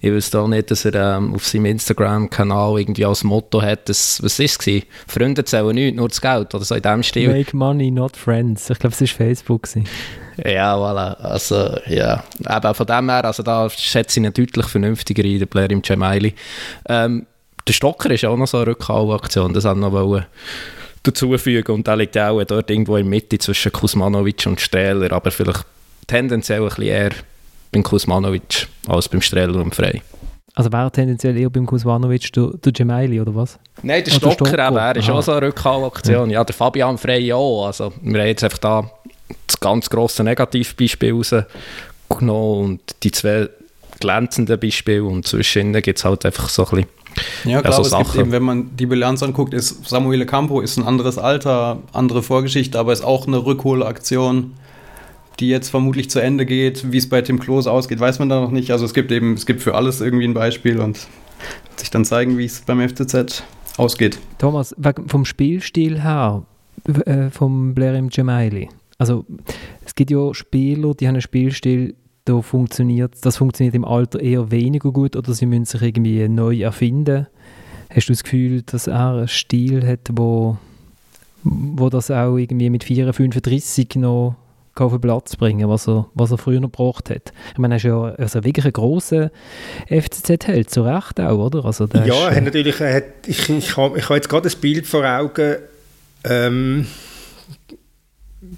[0.00, 4.22] Ich wüsste auch nicht, dass er ähm, auf seinem Instagram-Kanal irgendwie als Motto hat, dass,
[4.22, 4.82] was ist es?
[5.06, 7.32] Freunde zählen nichts, nur das Geld oder so in dem Stil.
[7.32, 8.68] Make money, not friends.
[8.68, 9.62] Ich glaube, es war Facebook.
[9.62, 9.88] Gewesen.
[10.44, 11.14] Ja, voilà.
[11.14, 12.22] Also, ja.
[12.44, 15.82] Aber von dem her, also da schätze ich ihn deutlich vernünftiger ein, der Player im
[15.82, 16.34] Cemaili.
[16.88, 17.26] Ähm,
[17.66, 20.26] der Stocker ist auch noch so eine Rückkaufaktion, das haben noch wollen
[21.06, 21.74] dazufügen.
[21.74, 25.64] Und der liegt auch dort irgendwo in der Mitte zwischen Kuzmanovic und Strehler, aber vielleicht
[26.06, 27.10] tendenziell ein bisschen eher
[27.72, 30.02] beim Kuzmanovic als beim Strehler und Frey.
[30.54, 33.58] Also wäre tendenziell eher beim Kuzmanovic der, der Gemaili, oder was?
[33.82, 36.30] Nein, der Stocker, Stocker eben, er ist auch so eine Rückkaufaktion.
[36.30, 36.40] Ja.
[36.40, 37.66] ja, der Fabian Frey auch.
[37.66, 38.90] Also wir haben jetzt einfach da
[39.46, 43.48] das ganz grosse Negativbeispiel rausgenommen und die zwei
[44.00, 46.88] glänzenden Beispiele und zwischen gibt es halt einfach so ein bisschen
[47.44, 50.76] ja, klar, also es gibt eben, wenn man die Bilanz anguckt, ist Samuele Campo ist
[50.76, 54.54] ein anderes Alter, andere Vorgeschichte, aber ist auch eine Rückholaktion,
[55.40, 56.92] die jetzt vermutlich zu Ende geht.
[56.92, 58.70] Wie es bei Tim Klose ausgeht, weiß man da noch nicht.
[58.70, 61.06] Also es gibt eben, es gibt für alles irgendwie ein Beispiel und
[61.68, 63.42] wird sich dann zeigen, wie es beim FCZ
[63.76, 64.18] ausgeht.
[64.38, 64.74] Thomas,
[65.06, 66.42] vom Spielstil her,
[67.04, 69.26] äh, vom Blerim Gemaili, also
[69.84, 71.94] es gibt ja Spieler, die haben einen Spielstil,
[72.26, 76.60] da funktioniert, das funktioniert im Alter eher weniger gut oder sie müssen sich irgendwie neu
[76.60, 77.28] erfinden.
[77.88, 80.58] Hast du das Gefühl, dass er einen Stil hat, wo,
[81.44, 84.34] wo das auch irgendwie mit 4, 35 noch
[84.74, 87.32] auf den Platz bringen was er, was er früher noch gebraucht hat.
[87.52, 89.30] Ich meine, er ist ja also wirklich ein grosser
[89.88, 91.64] FCZ-Held, zu Recht auch, oder?
[91.64, 94.60] Also ja, ist, er hat natürlich, er hat, ich, ich habe hab jetzt gerade ein
[94.60, 95.56] Bild vor Augen,
[96.24, 96.86] ähm,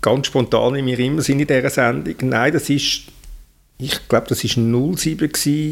[0.00, 2.14] ganz spontan in mir immer sind in dieser Sendung.
[2.22, 3.12] Nein, das ist
[3.78, 5.30] ich glaube, das war 07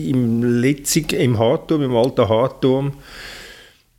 [0.09, 2.93] im Letzig, im Hartturm, im alten Hartturm,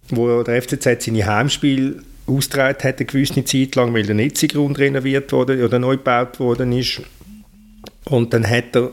[0.10, 5.32] wo der FCZ seine Heimspiele ausgetragen hat, eine gewisse Zeit lang, weil der Netzigrund renoviert
[5.34, 7.02] wurde oder neu gebaut worden ist.
[8.06, 8.92] Und dann hat er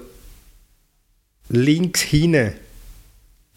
[1.48, 2.54] links hinten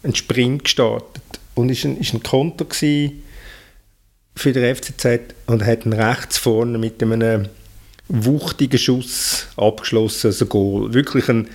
[0.04, 1.22] einen Sprint gestartet
[1.54, 7.02] und ist ein, ist ein Konter für den FCZ und hat ihn rechts vorne mit
[7.02, 7.48] einem
[8.08, 10.94] wuchtigen Schuss abgeschlossen, also Goal.
[10.94, 11.48] Wirklich ein,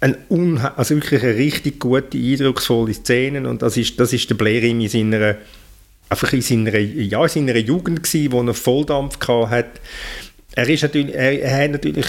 [0.00, 4.62] ein also wirklich eine richtig gute, eindrucksvolle Szene und das ist, das ist der Blair
[4.62, 5.36] in seiner,
[6.08, 9.80] einfach in seiner, ja, in seiner Jugend gewesen, wo er Volldampf hatte.
[10.54, 12.06] Er ist natürlich, er, er hat natürlich,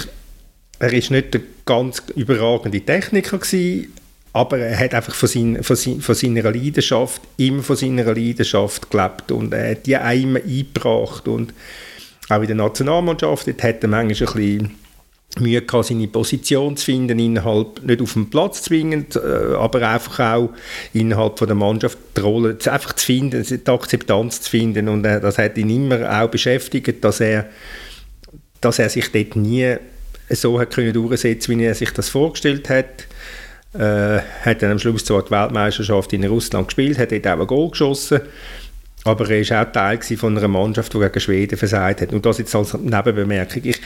[0.80, 3.94] er ist nicht der ganz überragende Techniker gewesen,
[4.34, 8.90] aber er hat einfach von, sein, von, sein, von seiner Leidenschaft, immer von seiner Leidenschaft
[8.90, 11.54] gelebt und er hat die einmal eingebracht und
[12.30, 14.72] auch in der Nationalmannschaft, dort hat er manchmal ein bisschen
[15.40, 20.20] Mühe gehabt, seine Position zu finden, innerhalb, nicht auf dem Platz zwingend, äh, aber einfach
[20.20, 20.50] auch
[20.94, 24.90] innerhalb von der Mannschaft die Rolle einfach zu finden, die Akzeptanz zu finden.
[24.90, 27.48] Und äh, das hat ihn immer auch beschäftigt, dass er,
[28.62, 29.76] dass er sich dort nie
[30.30, 33.08] so hat können durchsetzen, wie er sich das vorgestellt hat.
[33.74, 37.48] Äh, hat dann am Schluss zwar die Weltmeisterschaft in Russland gespielt, hat dort auch ein
[37.48, 38.22] Goal geschossen,
[39.04, 42.14] aber er war auch Teil von einer Mannschaft, die gegen Schweden versagt hat.
[42.14, 43.62] Und das jetzt als Nebenbemerkung.
[43.66, 43.82] Ich,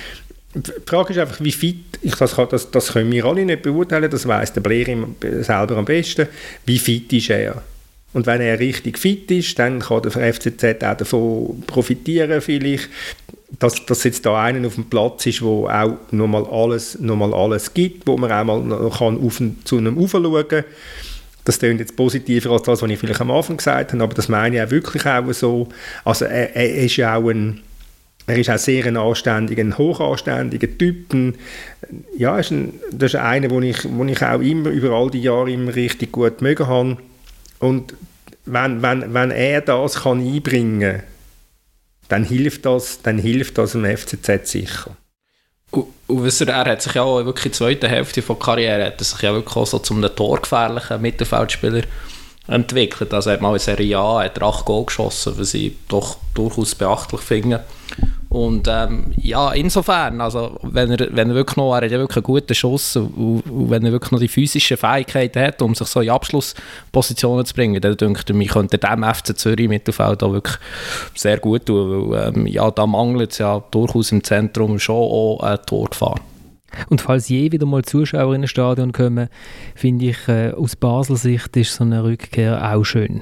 [0.53, 4.09] die Frage ist einfach, wie fit, ich, das, das, das können wir alle nicht beurteilen,
[4.09, 4.97] das weiß der Blair
[5.41, 6.27] selber am besten,
[6.65, 7.61] wie fit ist er.
[8.13, 12.89] Und wenn er richtig fit ist, dann kann der FCZ auch davon profitieren vielleicht,
[13.59, 17.73] dass, dass jetzt da einer auf dem Platz ist, wo auch nochmal alles, noch alles
[17.73, 20.63] gibt, wo man auch mal noch kann auf, zu einem aufschauen kann
[21.47, 24.27] das klingt jetzt positiver als das, was ich vielleicht am Anfang gesagt habe, aber das
[24.27, 25.69] meine ich auch wirklich auch so.
[26.03, 27.61] Also er, er ist ja auch ein
[28.29, 31.15] er ist auch sehr ein anständiger, ein hochanständiger Typ.
[32.17, 35.21] Ja, ist ein, das ist einer, den ich, wo ich auch immer über all die
[35.21, 36.97] Jahre immer richtig gut mögen habe.
[37.59, 37.93] Und
[38.43, 41.03] wenn, wenn, wenn er das kann einbringen kann,
[42.09, 44.97] dann hilft das, dann hilft das dem FCZ sicher.
[45.71, 48.99] Und, und er, hat sich ja auch wirklich in der zweiten Hälfte der Karriere hat
[48.99, 51.83] er sich ja wirklich auch so zum torgefährlichen Mittelfeldspieler
[52.47, 53.13] entwickelt.
[53.13, 56.17] Also er hat mal in Serie A hat er acht Goal geschossen, was ich doch
[56.33, 57.63] durchaus beachtlich finde.
[58.29, 62.17] Und ähm, ja, insofern, also wenn er, wenn er wirklich noch, er hat ja wirklich
[62.17, 65.87] einen guten Schuss und, und wenn er wirklich noch die physischen Fähigkeiten hat, um sich
[65.87, 70.33] so in Abschlusspositionen zu bringen, dann denke ich, mir könnte dem FC Zürich Mittelfeld auch
[70.33, 70.57] wirklich
[71.15, 75.39] sehr gut tun, weil ähm, ja, da mangelt es ja durchaus im Zentrum schon auch
[75.41, 76.19] eine Torgefahr.
[76.89, 79.29] Und falls je wieder mal Zuschauer in ein Stadion kommen,
[79.73, 83.21] finde ich, äh, aus Basler Sicht ist so eine Rückkehr auch schön.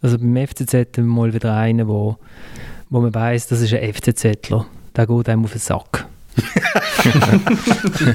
[0.00, 2.16] Also beim FCZ wir mal wieder einen, wo,
[2.90, 4.66] wo man weiß, das ist ein FCZler.
[4.96, 6.06] Der geht einem auf den Sack.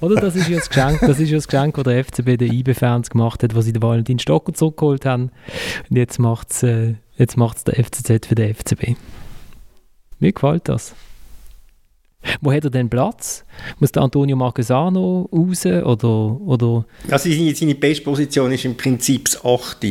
[0.00, 2.52] Oder das ist ja das Geschenk, das ist ja das Geschenk, das der FCB den
[2.52, 5.30] IB-Fans gemacht hat, wo sie den Valentin Stocker zurückgeholt haben.
[5.90, 8.96] Und jetzt macht es äh, jetzt macht's der FCZ für den FCB.
[10.20, 10.94] Mir gefällt das.
[12.40, 13.44] Wo hat er denn Platz?
[13.78, 15.64] Muss der Antonio Marquesano raus?
[15.66, 16.84] Oder, oder?
[17.10, 19.86] Also seine, seine Bestposition ist im Prinzip das 8.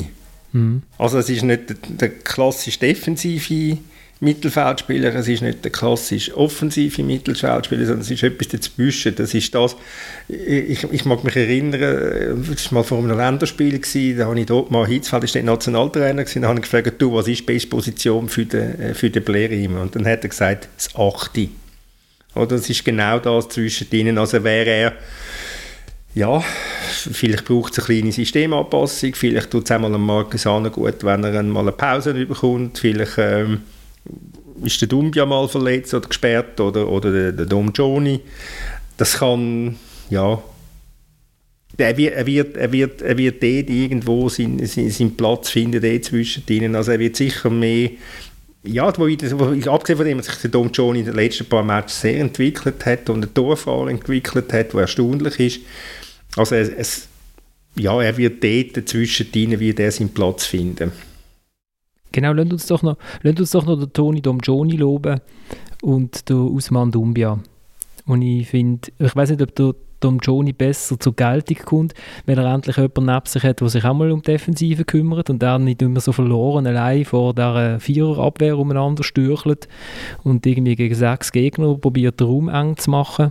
[0.54, 0.84] Mhm.
[0.98, 3.78] Also es ist nicht der, der klassische defensive
[4.20, 9.16] Mittelfeldspieler, es ist nicht der klassische offensive Mittelfeldspieler, sondern es ist etwas dazwischen.
[9.16, 9.76] Das ist das,
[10.28, 14.48] ich, ich mag mich erinnern, das war mal vor einem Länderspiel, gewesen, da habe ich
[14.48, 17.70] dort mal, Hitzfeld der Nationaltrainer, gewesen, da habe ich gefragt, du, was ist die beste
[17.70, 19.78] Position für den, äh, für den Blerim?
[19.78, 21.50] Und dann hat er gesagt, das Achte.
[22.34, 24.18] Oder es ist genau das zwischen ihnen.
[24.18, 24.94] Also wäre er,
[26.18, 26.44] ja,
[27.12, 31.44] vielleicht braucht es eine kleine Systemanpassung, vielleicht tut es einmal am Marcus gut, wenn er
[31.44, 33.62] mal eine Pause bekommt, vielleicht ähm,
[34.64, 38.20] ist der Dumbia mal verletzt oder gesperrt oder, oder der, der Dom Joni.
[38.98, 39.76] Das kann,
[40.10, 40.42] ja,
[41.78, 46.06] er wird, er wird, er wird, er wird dort irgendwo seinen, seinen, Platz finden, dort
[46.06, 46.76] zwischen ihnen.
[46.76, 47.92] Also er wird sicher mehr
[48.64, 51.14] ja, wo ich, wo ich, abgesehen von dem, dass sich der Dom John in den
[51.14, 55.60] letzten paar Matches sehr entwickelt hat und einen Torfahrer entwickelt hat, der erstaunlich ist.
[56.36, 57.08] Also es, es,
[57.76, 60.92] ja, er wird dort zwischen ihnen, wie er seinen Platz finden.
[62.12, 65.20] Genau, lasst uns doch noch, lasst uns doch noch den Toni Dom Joni loben
[65.82, 67.40] und den Usman Dumbia.
[68.06, 71.94] Und ich finde, ich weiß nicht, ob du Tom Joni besser zur Geltung kommt,
[72.26, 75.30] wenn er endlich jemanden neben sich hat, der sich auch mal um die Defensive kümmert
[75.30, 79.68] und er nicht immer so verloren allein vor der Viererabwehr umeinander stürchelt
[80.24, 83.30] und irgendwie gegen sechs Gegner probiert, den Raum eng zu machen.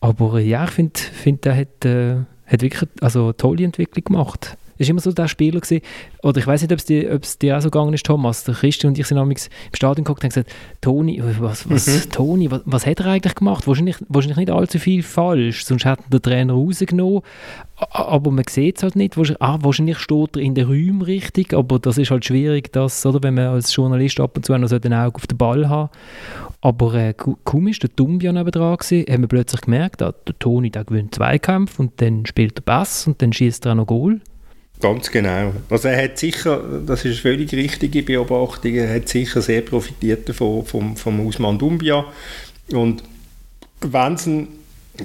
[0.00, 4.56] Aber ja, ich finde, find, er hat, äh, hat wirklich also eine tolle Entwicklung gemacht
[4.78, 5.82] ist immer so der Spieler gewesen,
[6.22, 8.92] oder ich weiß nicht, ob es dir, dir auch so gegangen ist, Thomas, der Christian
[8.92, 9.34] und ich sind im
[9.74, 12.10] Stadion geguckt und haben gesagt, Toni, was, was, mhm.
[12.10, 13.66] Toni, was, was, hat er eigentlich gemacht?
[13.66, 17.22] Wahrscheinlich, wahrscheinlich nicht allzu viel falsch, sonst hätte der Trainer rausgenommen,
[17.76, 19.16] aber man sieht es halt nicht.
[19.16, 23.04] Wahrscheinlich, ah, wahrscheinlich steht er in der Räumen richtig, aber das ist halt schwierig, dass,
[23.04, 25.68] oder, wenn man als Journalist ab und zu noch so den Auge auf den Ball
[25.68, 25.90] hat.
[26.60, 27.14] Aber äh,
[27.70, 31.78] ist der Dumbia dran gewesen, haben wir plötzlich gemerkt, ah, der Toni der gewinnt Zweikampf
[31.78, 34.20] und dann spielt er Bass und dann schießt er auch noch Goal.
[34.80, 35.52] Ganz genau.
[35.70, 40.64] Also er hat sicher, das ist völlig richtige Beobachtung, er hat sicher sehr profitiert davon,
[40.64, 42.04] vom, vom Usman Dumbia.
[42.72, 43.02] Und
[43.80, 44.48] wenn es einen,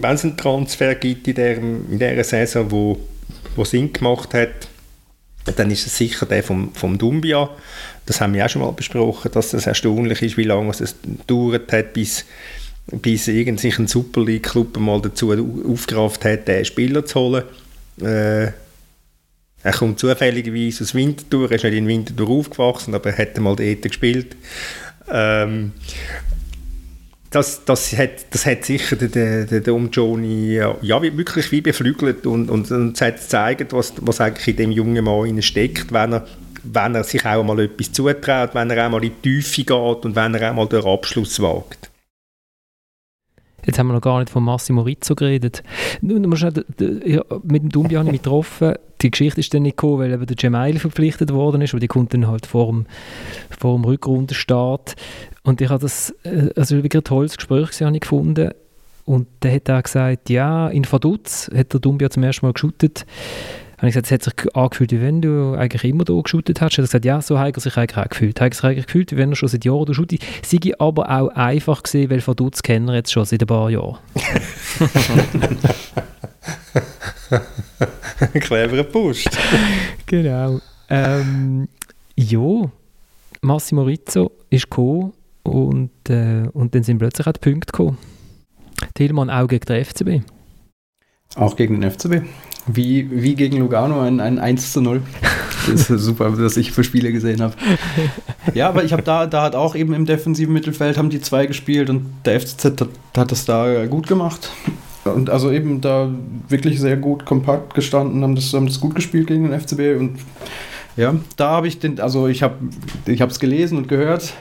[0.02, 3.00] einen Transfer gibt in, der, in dieser Saison, wo,
[3.56, 4.68] wo Sinn gemacht hat,
[5.56, 7.50] dann ist es sicher der vom, vom Dumbia.
[8.06, 11.72] Das haben wir auch schon mal besprochen, dass das erstaunlich ist, wie lange es gedauert
[11.72, 12.26] hat, bis,
[12.88, 17.44] bis ein Super League-Club mal dazu aufgerafft hat, den Spieler zu holen.
[18.02, 18.52] Äh,
[19.66, 23.56] er kommt zufälligerweise aus Winterthur, er ist nicht in Winterthur aufgewachsen, aber er hat mal
[23.56, 24.36] dort gespielt.
[25.10, 25.72] Ähm,
[27.30, 32.50] das, das, hat, das hat sicher den, den, den ja, ja, wirklich wie beflügelt und,
[32.50, 36.28] und, und es hat gezeigt, was, was eigentlich in dem jungen Mann steckt, wenn er,
[36.64, 40.06] wenn er sich auch mal etwas zutraut, wenn er auch mal in die Tiefe geht
[40.06, 41.90] und wenn er auch mal den Abschluss wagt.
[43.66, 45.64] Jetzt haben wir noch gar nicht von Massimo Rizzo geredet.
[46.02, 48.74] mit dem Dumbi habe ich mich getroffen.
[49.02, 51.88] Die Geschichte ist dann nicht gekommen, weil eben der Gemail verpflichtet worden ist, aber die
[51.88, 52.86] kommt dann halt vor dem,
[53.58, 54.96] vor dem Rückrundenstart.
[55.44, 58.52] Und ich habe das, äh, also wirklich ein tolles Gespräch habe ich gefunden.
[59.06, 63.06] Und der hat auch gesagt, ja, in Vaduz hat der Dumbia zum ersten Mal geschootet
[63.84, 66.78] habe ich gesagt, es hat sich angefühlt, wie wenn du eigentlich immer da geshootet hast.
[66.78, 68.40] Er hat gesagt, ja, so hat er sich eigentlich auch gefühlt.
[68.40, 70.22] Er hat sich eigentlich gefühlt, wie wenn er schon seit Jahren da shootet.
[70.42, 73.70] Sei aber auch einfach gesehen, weil von Dutz kennen wir jetzt schon seit ein paar
[73.70, 73.98] Jahren.
[78.40, 79.38] Cleverer Post.
[80.06, 80.62] genau.
[80.90, 81.68] Ähm,
[82.16, 82.72] ja,
[83.42, 85.12] Massimo Rizzo ist gekommen
[85.44, 87.98] und, äh, und dann sind plötzlich auch die Punkte gekommen.
[88.94, 90.22] Tillmann auch gegen den FCB.
[91.36, 92.22] Auch gegen den FCB.
[92.66, 95.02] Wie, wie gegen Lugano ein, ein 1 zu 0.
[95.70, 97.56] Das ist super, dass ich für Spiele gesehen habe.
[98.54, 101.46] Ja, aber ich habe da, da hat auch eben im defensiven Mittelfeld haben die zwei
[101.46, 104.52] gespielt und der FCZ hat, hat das da gut gemacht.
[105.06, 106.10] Und also eben da
[106.48, 110.20] wirklich sehr gut kompakt gestanden, haben das, haben das gut gespielt gegen den FCB und
[110.96, 112.56] ja, da habe ich den, also ich habe
[113.06, 114.34] ich es gelesen und gehört,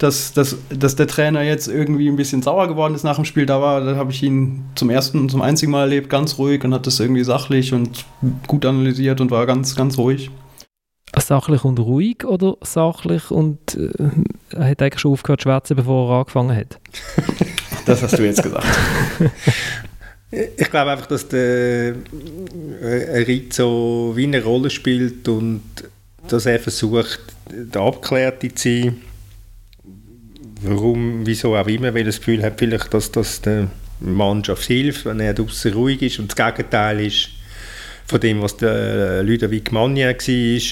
[0.00, 3.44] dass, dass, dass der Trainer jetzt irgendwie ein bisschen sauer geworden ist nach dem Spiel.
[3.44, 6.64] Da war, da habe ich ihn zum ersten und zum einzigen Mal erlebt, ganz ruhig
[6.64, 8.06] und hat das irgendwie sachlich und
[8.46, 10.30] gut analysiert und war ganz, ganz ruhig.
[11.12, 13.90] Also sachlich und ruhig oder sachlich und äh,
[14.56, 16.80] er hat eigentlich schon aufgehört zu schwätzen, bevor er angefangen hat?
[17.84, 18.66] das hast du jetzt gesagt.
[20.30, 21.94] ich glaube einfach, dass der
[22.80, 25.62] äh, Rizzo wie eine Rolle spielt und
[26.26, 27.20] dass er versucht,
[27.50, 29.09] der Abgeklärte zu sein.
[30.62, 33.68] Warum, wieso auch immer, weil das Gefühl hat, vielleicht, dass das der
[34.00, 37.30] Mannschaft hilft, wenn er draußen ruhig ist und das Gegenteil ist
[38.06, 40.62] von dem, was der Ludovic Magnier war.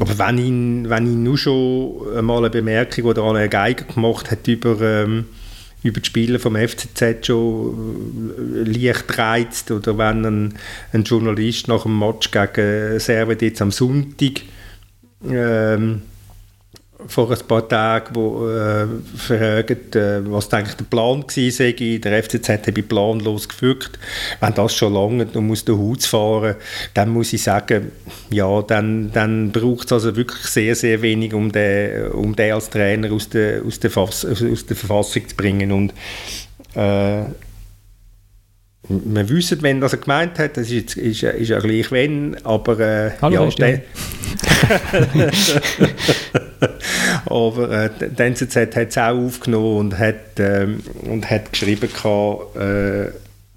[0.00, 4.48] Aber wenn ihn, wenn ihn nur schon einmal eine Bemerkung oder eine Geiger gemacht hat
[4.48, 5.26] über, ähm,
[5.82, 10.54] über die Spieler vom FCZ schon äh, leicht reizt oder wenn ein,
[10.92, 14.42] ein Journalist nach dem Match gegen Servet jetzt am Sonntag
[15.28, 16.02] ähm,
[17.08, 18.86] vor ein paar Tagen, wo äh,
[19.16, 21.98] fragen, äh, was eigentlich der Plan war.
[21.98, 23.98] Der FCZ habe planlos gefügt.
[24.40, 26.56] Wenn das schon lange und muss den Hut fahren,
[26.94, 27.92] dann muss ich sagen,
[28.30, 32.70] ja, dann, dann braucht es also wirklich sehr, sehr wenig, um den, um den als
[32.70, 35.72] Trainer aus der, aus der, Fass, aus der Verfassung zu bringen.
[35.72, 35.92] Und
[36.74, 37.24] äh,
[38.88, 42.80] wir wissen, wenn das er gemeint hat, das ist, ist, ist ja gleich wenn, aber
[42.80, 43.82] äh, Hallo, ja, der,
[47.26, 52.56] aber äh, die NZZ hat es auch aufgenommen und hat, ähm, und hat geschrieben, gehabt,
[52.56, 53.12] äh,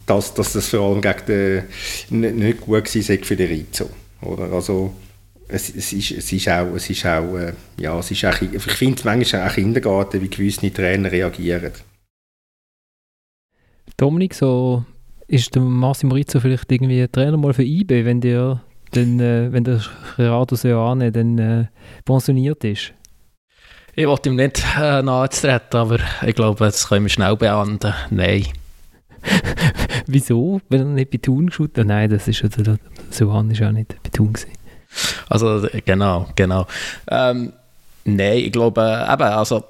[0.06, 1.64] dass, dass das vor allem gegen
[2.12, 3.90] den, nicht gut war für den Rizzo.
[4.22, 4.52] Oder?
[4.54, 4.94] Also,
[5.48, 8.62] es, es, ist, es ist auch, es ist auch, äh, ja, es ist auch ich
[8.62, 11.72] finde es manchmal auch Kindergarten, wie gewisse Trainer reagieren.
[13.98, 14.86] Dominik, so
[15.28, 18.62] ist der Massimo Rizzo vielleicht irgendwie Trainer mal für IB, wenn der,
[18.92, 19.82] dann, äh, wenn der
[20.18, 21.66] Gerardo Seoane dann äh,
[22.06, 22.94] pensioniert ist?
[23.96, 27.96] Ich wollte ihm nicht äh, nahezutreten, aber ich glaube, das können wir schnell beantworten.
[28.10, 28.46] Nein.
[30.08, 30.62] Wieso?
[30.70, 31.88] Wenn er nicht bei Thun geschaut hat?
[31.88, 32.78] Nein, das ist ja, der
[33.10, 34.52] Suhan ist ja nicht bei Thun gewesen.
[35.30, 36.68] Also, genau, genau.
[37.10, 37.54] Ähm,
[38.04, 39.64] nein, ich glaube, äh, eben, also,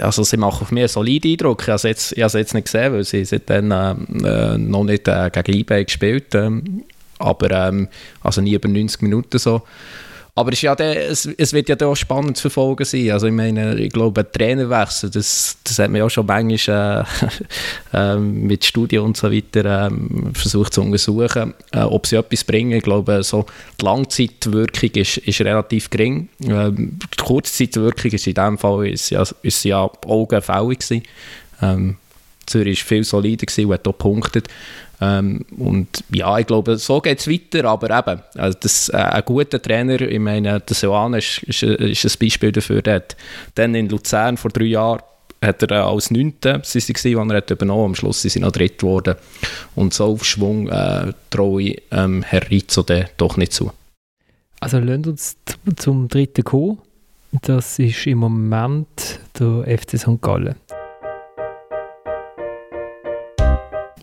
[0.00, 1.62] also sie machen auf mich einen soliden Eindruck.
[1.62, 5.58] Ich habe es jetzt, jetzt nicht gesehen, weil sie seitdem äh, noch nicht äh, gegen
[5.60, 6.84] eBay gespielt ähm,
[7.22, 7.88] aber ähm,
[8.20, 9.62] also nie über 90 Minuten so.
[10.34, 13.10] Aber es, ja der, es, es, wird ja auch spannend zu verfolgen sein.
[13.10, 17.06] Also ich meine, ich glaube, Trainerwechsel, das, das hat man ja schon manchmal
[17.92, 19.90] äh, äh, mit Studien und so weiter äh,
[20.32, 22.72] versucht zu untersuchen, äh, ob sie etwas bringen.
[22.72, 23.44] Ich glaube, so
[23.78, 26.30] die Langzeitwirkung ist, ist relativ gering.
[26.40, 31.02] Ähm, die Kurzzeitwirkung ist in diesem Fall ist ja, ist ja augenfällig
[31.60, 31.96] Ähm,
[32.46, 34.48] Zürich war viel solider und hat auch punktet.
[35.02, 39.24] Ähm, und ja, ich glaube, so geht es weiter, aber eben, also das, äh, ein
[39.24, 43.16] guter Trainer, ich meine, der Soane ist, ist, ist ein Beispiel dafür, der hat
[43.56, 45.00] dann in Luzern vor drei Jahren
[45.40, 48.78] hat er äh, als Neunte, sie waren, er hat am Schluss sind sie noch dritt
[48.78, 49.16] geworden
[49.74, 52.84] und so auf Schwung äh, traue ich ähm, Herr Rizzo
[53.16, 53.72] doch nicht zu.
[54.60, 55.36] Also lasst uns
[55.76, 56.78] zum dritten kommen,
[57.42, 60.20] das ist im Moment der FC St.
[60.20, 60.54] Gallen.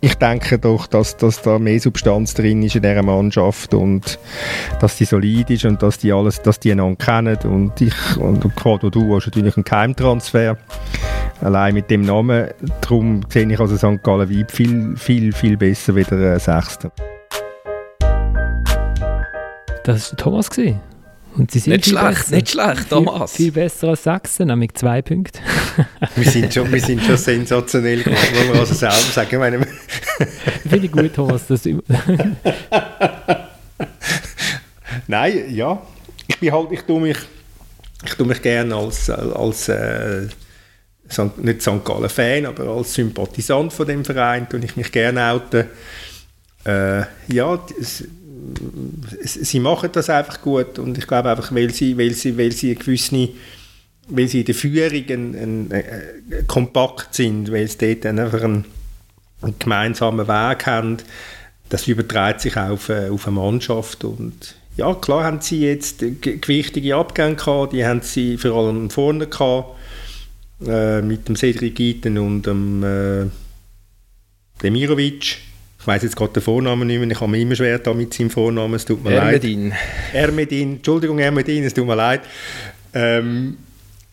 [0.02, 4.20] Ich denke doch, dass, dass da mehr Substanz drin ist in dieser Mannschaft und
[4.80, 8.56] dass die solid ist und dass die alles, dass die einander kennen und ich und
[8.56, 10.58] gerade du hast natürlich einen Keimtransfer
[11.41, 12.50] allein mit dem Namen,
[12.82, 14.04] darum sehe ich also St.
[14.04, 16.91] Gallen Weib viel, viel, viel besser wie der äh, Sechste.
[19.84, 20.50] Das war Thomas.
[20.50, 20.89] Gewesen.
[21.36, 22.36] Und sie sind nicht schlecht, besser.
[22.36, 23.32] nicht schlecht, Thomas.
[23.32, 25.40] Viel, viel besser als Sachsen, nämlich zwei Punkte.
[26.16, 29.30] wir, sind schon, wir sind schon sensationell, muss man also selber sagen.
[29.32, 29.68] Ich meine,
[30.70, 31.48] Finde ich gut, Thomas.
[31.48, 31.62] Das
[35.08, 35.82] Nein, ja.
[36.28, 37.18] Ich bin halt, ich tue mich,
[38.06, 40.28] ich tue mich gerne als, als äh,
[41.38, 41.84] nicht St.
[41.84, 45.66] Gallen Fan, aber als Sympathisant von dem Verein tue ich mich gerne outen.
[46.66, 47.60] Äh, ja,
[49.24, 52.72] sie machen das einfach gut und ich glaube einfach, weil sie, weil sie, weil sie
[52.72, 53.30] eine gewisse
[54.12, 58.42] weil sie in der Führung ein, ein, ein, äh, kompakt sind, weil sie dort einfach
[58.42, 58.66] einen,
[59.42, 60.98] einen, gemeinsamen Weg haben,
[61.70, 66.00] das überträgt sich auch auf, äh, auf eine Mannschaft und ja, klar haben sie jetzt
[66.22, 69.76] gewichtige Abgänge gehabt, die haben sie vor allem vorne gehabt,
[70.66, 73.26] äh, mit dem Cedric Gitten und dem äh,
[74.64, 75.38] Demirovic
[75.80, 78.14] ich weiß jetzt gerade den Vornamen nicht mehr, ich habe mir immer schwer da mit
[78.14, 79.70] seinem Vornamen, es tut mir Ermedin.
[79.70, 79.80] leid.
[80.14, 80.76] Ermedin.
[80.76, 82.22] Entschuldigung Ermedin, es tut mir leid.
[82.94, 83.58] Ähm,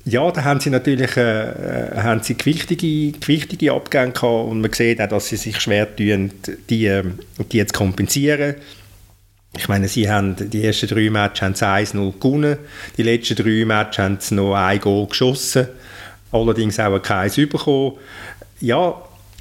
[0.04, 4.72] ja, da haben sie natürlich äh, äh, haben sie gewichtige, gewichtige Abgänge gehabt und man
[4.72, 6.30] sieht auch, dass sie sich schwer tun,
[6.70, 7.18] die, ähm,
[7.50, 8.54] die jetzt kompensieren.
[9.58, 12.58] Ich meine, sie haben die ersten drei Matches haben sie 1-0 gewonnen,
[12.96, 15.66] die letzten drei Matches haben sie noch ein Goal geschossen,
[16.30, 17.94] allerdings auch keins bekommen.
[18.60, 18.94] Ja,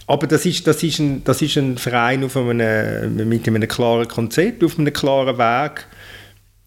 [0.07, 4.07] aber das ist, das ist, ein, das ist ein Verein auf einem, mit einem klaren
[4.07, 5.87] Konzept, auf einem klaren Weg.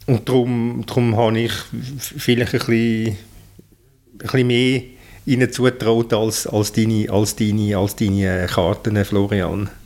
[0.07, 1.53] und darum, darum habe ich
[2.01, 4.83] vielleicht ein bisschen, ein bisschen mehr
[5.27, 9.71] ihnen zutraut als, als, deine, als, deine, als deine Karten, Florian.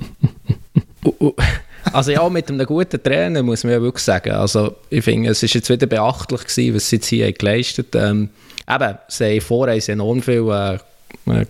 [1.92, 4.30] Also ja, mit einem guten Trainer muss man ja wirklich sagen.
[4.30, 8.30] Also ich finde, es ist jetzt wieder beachtlich gewesen, was sie jetzt hier geleistet haben.
[8.68, 10.78] Ähm, eben, sie haben vorher enorm viel äh,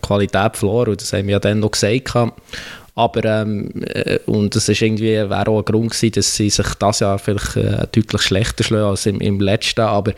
[0.02, 2.14] Qualität verloren das haben wir ja dann noch gesagt.
[2.94, 6.66] Aber, ähm, äh, und es ist irgendwie, wäre auch ein Grund gewesen, dass sie sich
[6.78, 9.80] das Jahr vielleicht äh, deutlich schlechter schlagen als im, im letzten.
[9.80, 10.12] Aber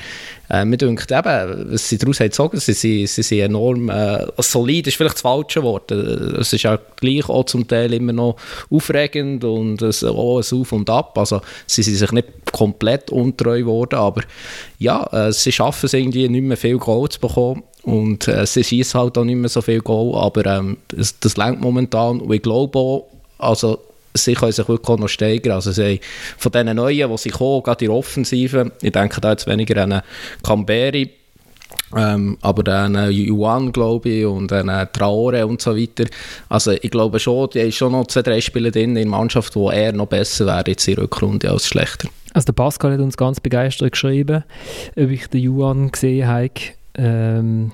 [0.51, 4.27] äh, mir denkt eben, was sie daraus haben gezogen, sie, sie, sie sind enorm äh,
[4.39, 5.93] solid, ist vielleicht das falsche Wort.
[5.93, 8.37] Es ist ja gleich auch zum Teil immer noch
[8.71, 11.17] aufregend und es, auch ein Auf und Ab.
[11.17, 14.23] Also sie sind sich nicht komplett untreu geworden, aber
[14.81, 17.63] ja, äh, sie schaffen es irgendwie nicht mehr viel Goal zu bekommen.
[17.85, 21.37] Und äh, sie schießen halt auch nicht mehr so viel Goal, aber ähm, das, das
[21.37, 22.21] lenkt momentan.
[22.21, 23.09] Und ich glaube auch,
[23.39, 23.79] also
[24.15, 25.55] sie können sich wirklich auch noch steigern.
[25.55, 26.01] Also sie
[26.39, 29.83] von diesen Neuen, die sie kommen, gerade in der Offensive, ich denke da jetzt weniger
[29.83, 30.03] an
[30.43, 31.11] Camberi,
[31.97, 36.05] ähm, aber dann Yuan, glaube ich, und dann Traore und so weiter.
[36.49, 39.55] Also ich glaube schon, die haben schon noch zwei, drei Spiele drin in der Mannschaft,
[39.55, 42.09] die eher noch besser wären jetzt in der Rückrunde als schlechter.
[42.33, 44.45] Also der Pascal hat uns ganz begeistert geschrieben,
[44.97, 46.51] ob ich den Yuan gesehen habe.
[46.97, 47.73] Ähm,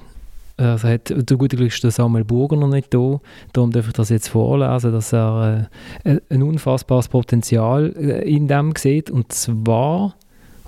[0.60, 3.20] also hat zu guter Glück ist der Samuel Burger noch nicht da.
[3.52, 5.70] Darum darf ich das jetzt vorlesen, dass er
[6.04, 9.10] äh, ein unfassbares Potenzial äh, in dem sieht.
[9.10, 10.14] Und zwar,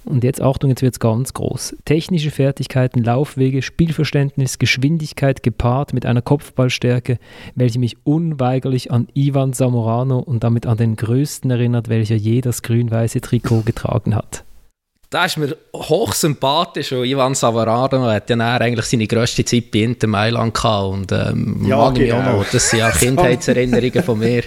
[0.06, 1.76] und jetzt Achtung, jetzt wird es ganz groß.
[1.84, 7.18] Technische Fertigkeiten, Laufwege, Spielverständnis, Geschwindigkeit gepaart mit einer Kopfballstärke,
[7.54, 12.62] welche mich unweigerlich an Ivan Zamorano und damit an den Größten erinnert, welcher je das
[12.62, 14.44] grün-weiße Trikot getragen hat.
[15.12, 20.06] Das ist mir hochsympathisch und Ivan Savarano hat ja eigentlich seine grösste Zeit bei Inter
[20.06, 22.16] Mailand gehabt und ähm, ja, mag genau.
[22.16, 22.50] auch noch.
[22.50, 24.44] Das sind ja Kindheitserinnerungen von mir.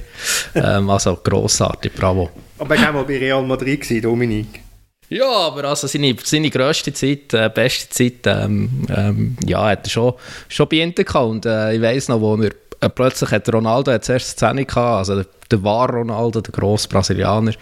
[0.55, 2.32] Ähm, also grossartig, bravo.
[2.57, 4.61] Aber er war bei Real Madrid, gewesen, Dominik.
[5.09, 9.89] Ja, aber also seine, seine grösste Zeit, äh, beste Zeit, ähm, ähm, ja, hat er
[9.91, 10.13] schon,
[10.47, 12.49] schon bei Inter gehabt und äh, ich weiss noch, wo er
[12.80, 16.88] äh, plötzlich hat Ronaldo hat zuerst Szene gehabt, also der, der war Ronaldo, der grosse
[16.88, 17.53] Brasilianer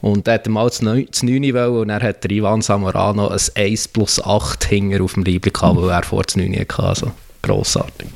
[0.00, 3.88] und er hat mal das 9 wollen und dann hat der Ivan Samorano ein 1
[3.88, 6.82] plus 8 Hinger auf dem Liebling gehabt, weil er vor das 9 hatte.
[6.82, 7.10] Also
[7.42, 8.08] grossartig.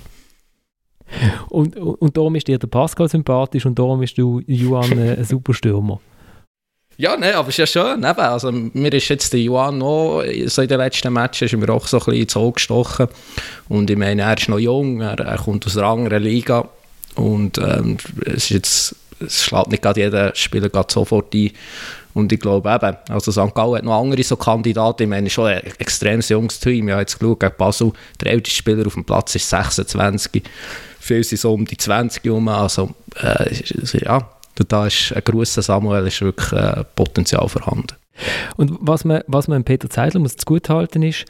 [1.48, 5.24] Und, und darum ist dir der Pascal sympathisch und darum ist du, Juan, äh, ein
[5.24, 6.00] super Stürmer.
[6.96, 8.04] Ja, ne, aber es ist ja schön.
[8.04, 8.20] Eben.
[8.20, 11.88] Also, mir ist jetzt der Juan noch, so in den letzten Matches, ist mir auch
[11.88, 13.08] so ein bisschen ins Auge gestochen.
[13.68, 16.68] Und ich meine, er ist noch jung, er, er kommt aus einer anderen Liga.
[17.16, 18.96] Und ähm, es ist jetzt
[19.26, 21.50] es schlägt nicht gerade jeder Spieler gerade sofort ein.
[22.14, 23.54] Und ich glaube eben, also St.
[23.54, 25.02] Gallen hat noch andere so Kandidaten.
[25.02, 26.88] Ich meine, schon ein extrem junges Team.
[26.88, 30.42] Ich habe jetzt geschaut, Basel, der älteste Spieler auf dem Platz ist 26.
[31.00, 32.48] Viele sind so um die 20 herum.
[32.48, 33.52] Also, äh,
[34.04, 34.30] ja,
[34.68, 37.96] da ist ein grosser Samuel, ist wirklich äh, Potenzial vorhanden.
[38.56, 40.36] Und was man, was man Peter Zeidler muss
[40.68, 41.24] halten ist,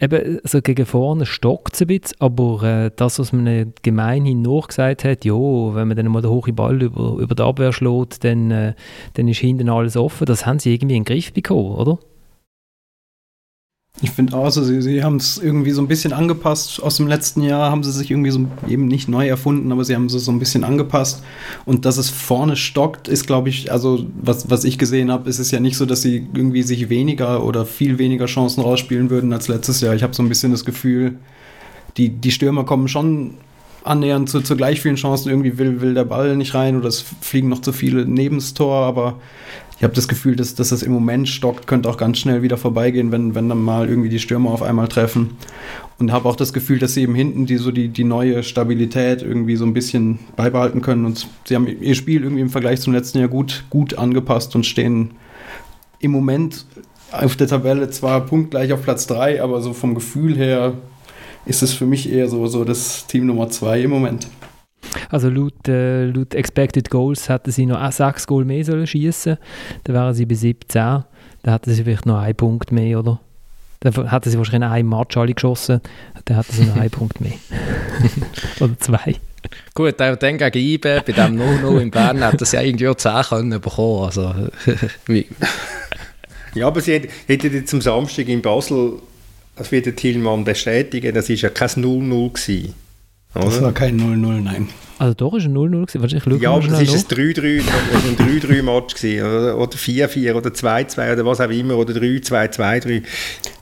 [0.00, 5.04] eben, so gegen vorne stockt es ein bisschen, aber äh, das, was man gemeinhin nachgesagt
[5.04, 8.50] hat, ja, wenn man dann mal den hohen Ball über, über die Abwehr schlägt, dann,
[8.50, 8.74] äh,
[9.14, 11.98] dann ist hinten alles offen, das haben sie irgendwie in den Griff bekommen, oder?
[14.00, 16.80] Ich finde auch, also sie, sie haben es irgendwie so ein bisschen angepasst.
[16.80, 19.96] Aus dem letzten Jahr haben sie sich irgendwie so eben nicht neu erfunden, aber sie
[19.96, 21.24] haben es so ein bisschen angepasst.
[21.64, 25.40] Und dass es vorne stockt, ist, glaube ich, also was, was ich gesehen habe, ist
[25.40, 29.32] es ja nicht so, dass sie irgendwie sich weniger oder viel weniger Chancen rausspielen würden
[29.32, 29.94] als letztes Jahr.
[29.94, 31.18] Ich habe so ein bisschen das Gefühl,
[31.96, 33.34] die, die Stürmer kommen schon
[33.82, 35.30] annähernd zu, zu gleich vielen Chancen.
[35.30, 38.54] Irgendwie will, will der Ball nicht rein oder es fliegen noch zu viele neben das
[38.54, 39.18] Tor, aber
[39.78, 42.56] ich habe das Gefühl, dass, dass das im Moment stockt, könnte auch ganz schnell wieder
[42.56, 45.36] vorbeigehen, wenn, wenn dann mal irgendwie die Stürmer auf einmal treffen.
[46.00, 49.22] Und habe auch das Gefühl, dass sie eben hinten die so die, die neue Stabilität
[49.22, 51.04] irgendwie so ein bisschen beibehalten können.
[51.04, 54.66] Und sie haben ihr Spiel irgendwie im Vergleich zum letzten Jahr gut, gut angepasst und
[54.66, 55.12] stehen
[56.00, 56.66] im Moment
[57.12, 60.74] auf der Tabelle zwar punktgleich auf Platz 3, aber so vom Gefühl her
[61.46, 64.26] ist es für mich eher so, so das Team Nummer 2 im Moment.
[65.10, 69.36] Also laut, äh, laut Expected Goals hätten sie noch 6 Goal mehr sollen schießen.
[69.84, 71.04] Dann wären sie bei 17.
[71.42, 73.20] Dann hätten sie vielleicht noch einen Punkt mehr, oder?
[73.80, 75.80] Dann hätten sie wahrscheinlich einen Match alle geschossen.
[76.24, 77.34] Dann hätten sie noch einen Punkt mehr.
[78.60, 79.16] oder zwei.
[79.74, 83.22] Gut, auch dann gegen IBE, bei dem 0-0 in Bern, hätten sie irgendwie auch 10
[83.22, 84.04] können bekommen.
[84.04, 84.34] Also,
[86.54, 88.94] ja, aber sie hätten jetzt am Samstag in Basel,
[89.56, 92.74] das wird der Thielmann bestätigen, das war ja kein 0-0 gewesen.
[93.44, 94.68] Das war kein 0-0, nein.
[94.98, 96.40] Also doch ist ein 0-0 gewesen.
[96.40, 101.24] ja, aber das ist ein 3-3, ein 3-3-Match gewesen, oder, oder 4-4 oder 2-2 oder
[101.24, 103.02] was auch immer, oder 3-2-2-3.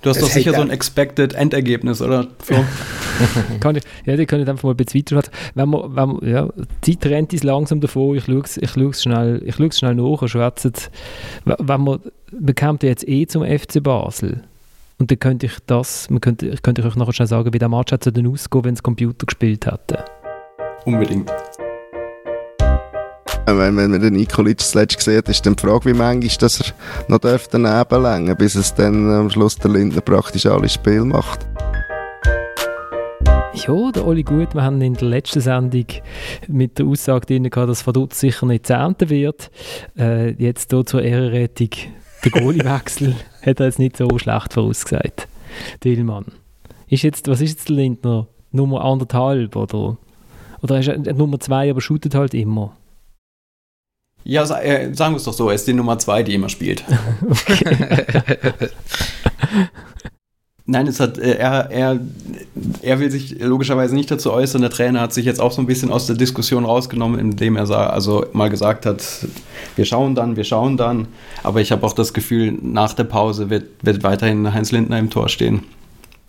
[0.00, 2.28] Du hast Es doch sicher so ein Expected Endergebnis, oder?
[3.60, 5.20] Kann ich, ja, die können einfach mal ein bisschen.
[5.54, 6.48] Wenn man, wenn man, ja,
[6.86, 9.68] die Zeit rennt uns langsam davon, ich schaue es ich schaue es schnell, ich schaue
[9.68, 10.90] es schnell nach und schwätze es.
[11.44, 12.00] Wenn man,
[12.82, 14.42] ja jetzt eh zum FC Basel.
[14.98, 17.68] Und dann könnte ich das, man könnte, ich könnte euch nachher schnell sagen, wie der
[17.68, 20.04] Match hätte dann ausgehen, wenn es Computer gespielt hätte.
[20.86, 21.30] Unbedingt.
[23.44, 26.60] Wenn, wenn man den Nikolic zuletzt gesehen hat, ist dann die Frage, wie manchmal dass
[26.60, 26.74] er
[27.08, 31.46] noch daneben längen bis es dann am Schluss der Lindner praktisch alle Spiel macht.
[33.54, 35.86] Ja, der Oli Gut, wir haben in der letzten Sendung
[36.48, 39.50] mit der Aussage drin gehabt, dass Vaduz sicher nicht zehnter wird.
[39.98, 41.70] Äh, jetzt hier zur Ehrenrettung,
[42.24, 43.14] der Goaliewechsel
[43.46, 45.28] hat er jetzt nicht so schlecht vorausgesagt.
[45.84, 46.26] Dillmann.
[46.88, 48.26] Ist jetzt, was ist jetzt der Lindner?
[48.52, 49.96] Nummer anderthalb oder?
[50.62, 52.76] Oder ist er Nummer zwei, aber shootet halt immer?
[54.24, 56.84] Ja, äh, sagen wir es doch so, er ist die Nummer zwei, die immer spielt.
[60.68, 62.00] Nein, es hat, äh, er, er,
[62.82, 64.62] er will sich logischerweise nicht dazu äußern.
[64.62, 67.66] Der Trainer hat sich jetzt auch so ein bisschen aus der Diskussion rausgenommen, indem er
[67.66, 69.04] sah, also mal gesagt hat,
[69.76, 71.06] wir schauen dann, wir schauen dann.
[71.44, 75.08] Aber ich habe auch das Gefühl, nach der Pause wird, wird weiterhin Heinz Lindner im
[75.08, 75.62] Tor stehen.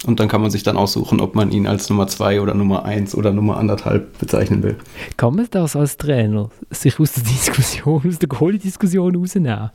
[0.05, 2.85] Und dann kann man sich dann aussuchen, ob man ihn als Nummer zwei oder Nummer
[2.85, 4.75] eins oder Nummer anderthalb bezeichnen will.
[5.17, 9.71] Kann man das als Trainer sich aus der Diskussion, aus der Goalie-Diskussion rausnehmen?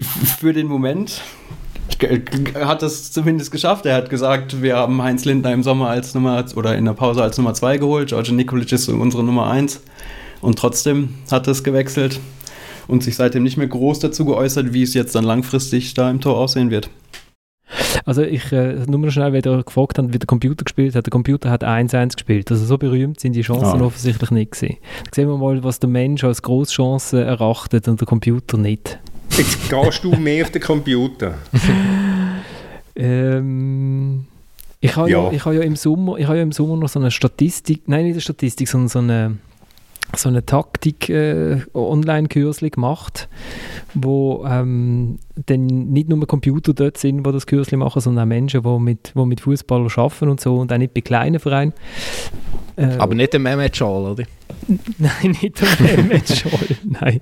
[0.00, 1.22] Für den Moment
[2.54, 3.86] hat es zumindest geschafft.
[3.86, 7.22] Er hat gesagt, wir haben Heinz Lindner im Sommer als Nummer oder in der Pause
[7.22, 8.08] als Nummer 2 geholt.
[8.10, 9.80] George Nikolic ist unsere Nummer 1.
[10.40, 12.20] Und trotzdem hat es gewechselt
[12.86, 16.20] und sich seitdem nicht mehr groß dazu geäußert, wie es jetzt dann langfristig da im
[16.20, 16.90] Tor aussehen wird.
[18.04, 21.04] Also ich, äh, nur mal schnell, wie ihr gefragt habt, wie der Computer gespielt hat.
[21.04, 22.50] Der Computer hat 1-1 gespielt.
[22.50, 23.84] Also so berühmt sind die Chancen Ah.
[23.84, 24.76] offensichtlich nicht gewesen.
[25.04, 28.98] Da sehen wir mal, was der Mensch als Großchance erachtet und der Computer nicht.
[29.38, 31.34] Jetzt gehst du mehr auf den Computer.
[33.00, 34.24] Ähm,
[34.80, 35.22] ich habe ja.
[35.22, 35.30] Ja.
[35.30, 38.02] ich habe ja im Sommer, ich habe ja im Sommer noch so eine Statistik, nein
[38.02, 39.36] nicht eine Statistik, sondern so eine
[40.16, 43.28] so eine Taktik äh, Online-Kürzli gemacht,
[43.94, 48.62] wo ähm, dann nicht nur Computer dort sind, die das Kürzli machen, sondern auch Menschen,
[48.62, 51.74] die mit, die mit Fußballern arbeiten und so und auch nicht bei kleinen Vereinen.
[52.76, 54.24] Äh, Aber nicht der Mehmet Schal, oder?
[54.98, 56.76] Nein, nicht der Mehmet Scholl.
[56.84, 57.20] Nein.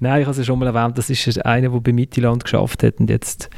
[0.00, 3.00] Nein, ich habe es schon mal erwähnt, das ist einer, der bei Mittelland geschafft hat
[3.00, 3.50] und jetzt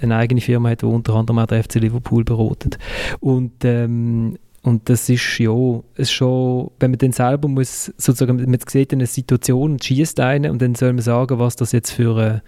[0.00, 2.78] eine eigene Firma hat, die unter anderem auch der FC Liverpool beratet.
[3.20, 8.60] Und, ähm, und das ist ja ist schon, wenn man dann selber muss, sozusagen, man
[8.66, 12.16] sieht eine Situation und schießt einen und dann soll man sagen, was das jetzt für
[12.16, 12.42] eine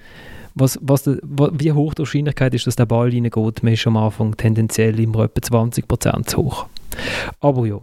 [0.56, 3.96] was, was, wa- wie hoch die Wahrscheinlichkeit ist, dass der Ball reingeht, man ist am
[3.96, 6.66] Anfang tendenziell immer etwa 20% zu hoch.
[7.40, 7.78] Aber ja.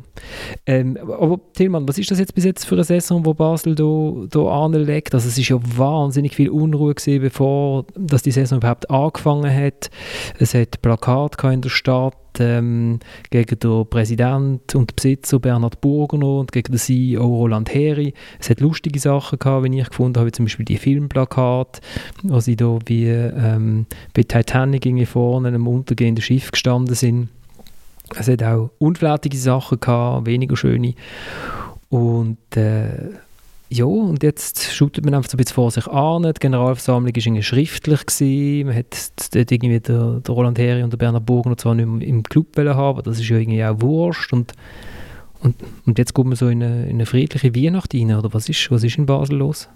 [0.65, 4.39] Ähm, aber Tillmann, was ist das jetzt bis jetzt für eine Saison, wo Basel da
[4.49, 5.13] anlegt?
[5.13, 9.91] Also es ist ja wahnsinnig viel Unruhe gewesen, bevor dass die Saison überhaupt angefangen hat.
[10.39, 16.51] Es hat Plakat in der Stadt ähm, gegen den Präsident und Besitzer Bernhard Burgener und
[16.51, 18.13] gegen den CEO Roland Heri.
[18.39, 21.81] Es hat lustige Sachen gehabt, wie ich gefunden habe, zum Beispiel die Filmplakate,
[22.23, 27.29] wo sie da wie ähm, bei Titanic vorne einem untergehenden Schiff gestanden sind.
[28.15, 30.93] Es hat auch unflätige Sachen gehabt, weniger schöne.
[31.89, 33.11] Und äh,
[33.73, 36.23] ja, und jetzt schaut man einfach so ein bisschen vor sich an.
[36.23, 38.05] Die Generalversammlung war schriftlich.
[38.05, 38.67] Gewesen.
[38.67, 38.95] Man hat
[39.33, 42.55] dort irgendwie der, der Roland Heri und der Bernhard Burgner zwar nicht mehr im Club
[42.55, 44.31] haben, aber das ist ja irgendwie auch wurscht.
[44.31, 44.53] Und,
[45.41, 45.55] und,
[45.85, 48.69] und jetzt kommt man so in eine, in eine friedliche Weihnacht rein, oder was ist,
[48.69, 49.67] was ist in Basel los?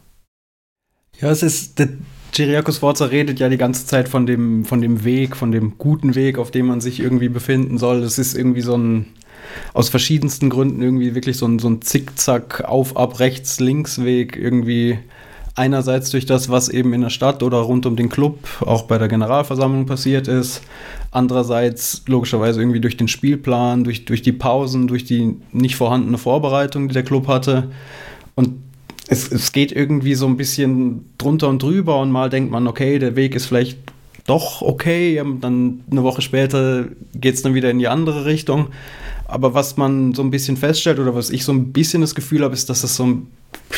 [1.20, 1.90] Ja, es ist, der
[2.32, 6.14] Chiriakos Forza redet ja die ganze Zeit von dem, von dem Weg, von dem guten
[6.14, 8.02] Weg, auf dem man sich irgendwie befinden soll.
[8.02, 9.08] Das ist irgendwie so ein,
[9.74, 14.38] aus verschiedensten Gründen irgendwie wirklich so ein, so ein Zickzack, auf, ab, rechts, links Weg
[14.38, 15.00] irgendwie.
[15.56, 19.00] Einerseits durch das, was eben in der Stadt oder rund um den Club, auch bei
[19.00, 20.62] der Generalversammlung passiert ist.
[21.10, 26.90] Andererseits logischerweise irgendwie durch den Spielplan, durch, durch die Pausen, durch die nicht vorhandene Vorbereitung,
[26.90, 27.72] die der Club hatte.
[28.36, 28.62] Und
[29.08, 33.00] es, es geht irgendwie so ein bisschen drunter und drüber und mal denkt man, okay,
[33.00, 33.80] der Weg ist vielleicht
[34.28, 36.86] doch okay, dann eine Woche später
[37.16, 38.68] geht es dann wieder in die andere Richtung.
[39.30, 42.44] Aber was man so ein bisschen feststellt oder was ich so ein bisschen das Gefühl
[42.44, 43.28] habe, ist, dass es so ein,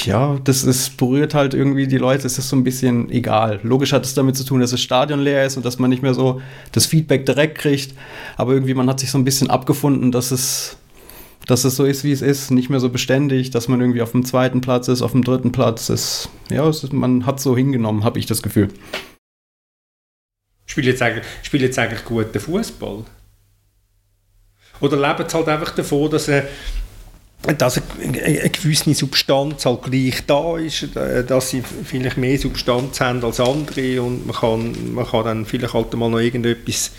[0.04, 3.60] ja, das ist, berührt halt irgendwie die Leute, es ist so ein bisschen egal.
[3.64, 6.04] Logisch hat es damit zu tun, dass das Stadion leer ist und dass man nicht
[6.04, 6.40] mehr so
[6.72, 7.96] das Feedback direkt kriegt.
[8.38, 10.78] Aber irgendwie man hat sich so ein bisschen abgefunden, dass es
[11.48, 14.12] dass es so ist, wie es ist, nicht mehr so beständig, dass man irgendwie auf
[14.12, 16.30] dem zweiten Platz ist, auf dem dritten Platz ist.
[16.52, 18.68] Ja, ist, man hat so hingenommen, habe ich das Gefühl.
[20.68, 23.06] Spielt jetzt eigentlich, spielt jetzt eigentlich guten Fußball?
[24.82, 26.44] Oder leben halt einfach davon, dass, äh,
[27.58, 30.90] dass eine, gewisse Substanz halt gleich da ist,
[31.28, 35.74] dass sie vielleicht mehr Substanz haben als andere und man kann, man kann dann vielleicht
[35.74, 36.92] halt mal noch irgendetwas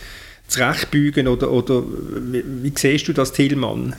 [0.49, 3.95] zurechtbügen oder, oder wie, wie siehst du das, Tillmann?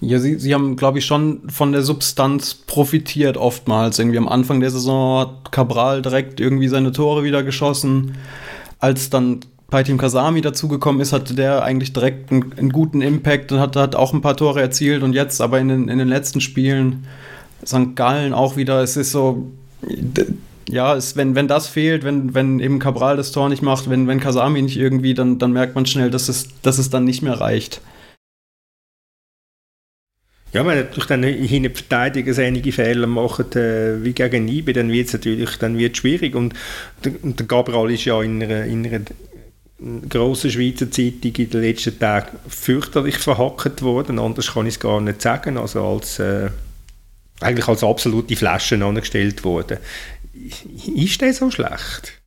[0.00, 3.98] Ja, sie, sie haben, glaube ich, schon von der Substanz profitiert oftmals.
[3.98, 8.16] Irgendwie am Anfang der Saison hat Cabral direkt irgendwie seine Tore wieder geschossen.
[8.78, 9.40] Als dann
[9.70, 13.94] Paitim Kasami dazugekommen ist, hatte der eigentlich direkt einen, einen, guten Impact und hat, hat
[13.94, 15.02] auch ein paar Tore erzielt.
[15.02, 17.06] Und jetzt aber in den, in den letzten Spielen
[17.66, 17.94] St.
[17.94, 19.50] Gallen auch wieder, es ist so,
[20.70, 24.08] ja, es, wenn, wenn das fehlt, wenn, wenn eben Cabral das Tor nicht macht, wenn,
[24.08, 27.20] wenn Kasami nicht irgendwie, dann, dann merkt man schnell, dass es, dass es dann nicht
[27.20, 27.82] mehr reicht.
[30.54, 34.90] Ja, wenn natürlich dann in der Verteidigung einige Fehler machen, äh, wie gegen Ibe, dann
[34.90, 36.34] wird es natürlich dann wird's schwierig.
[36.34, 36.54] Und
[37.04, 39.00] der, der Gabriel ist ja in einer, in einer
[40.08, 44.18] grossen Schweizer Zeitung in den letzten Tagen fürchterlich verhackt worden.
[44.18, 45.56] Anders kann ich es gar nicht sagen.
[45.56, 46.50] Also als, äh,
[47.40, 49.78] eigentlich als absolute Flasche angestellt worden.
[50.94, 52.18] Ist der so schlecht?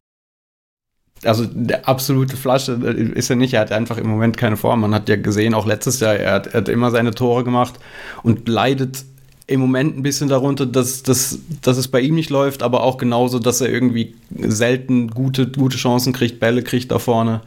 [1.23, 3.53] also der absolute Flasche ist er nicht.
[3.53, 4.81] Er hat einfach im Moment keine Form.
[4.81, 7.75] Man hat ja gesehen, auch letztes Jahr, er hat, er hat immer seine Tore gemacht
[8.23, 9.03] und leidet
[9.51, 12.97] im Moment ein bisschen darunter, dass, dass, dass es bei ihm nicht läuft, aber auch
[12.97, 17.41] genauso, dass er irgendwie selten gute, gute Chancen kriegt, Bälle kriegt da vorne.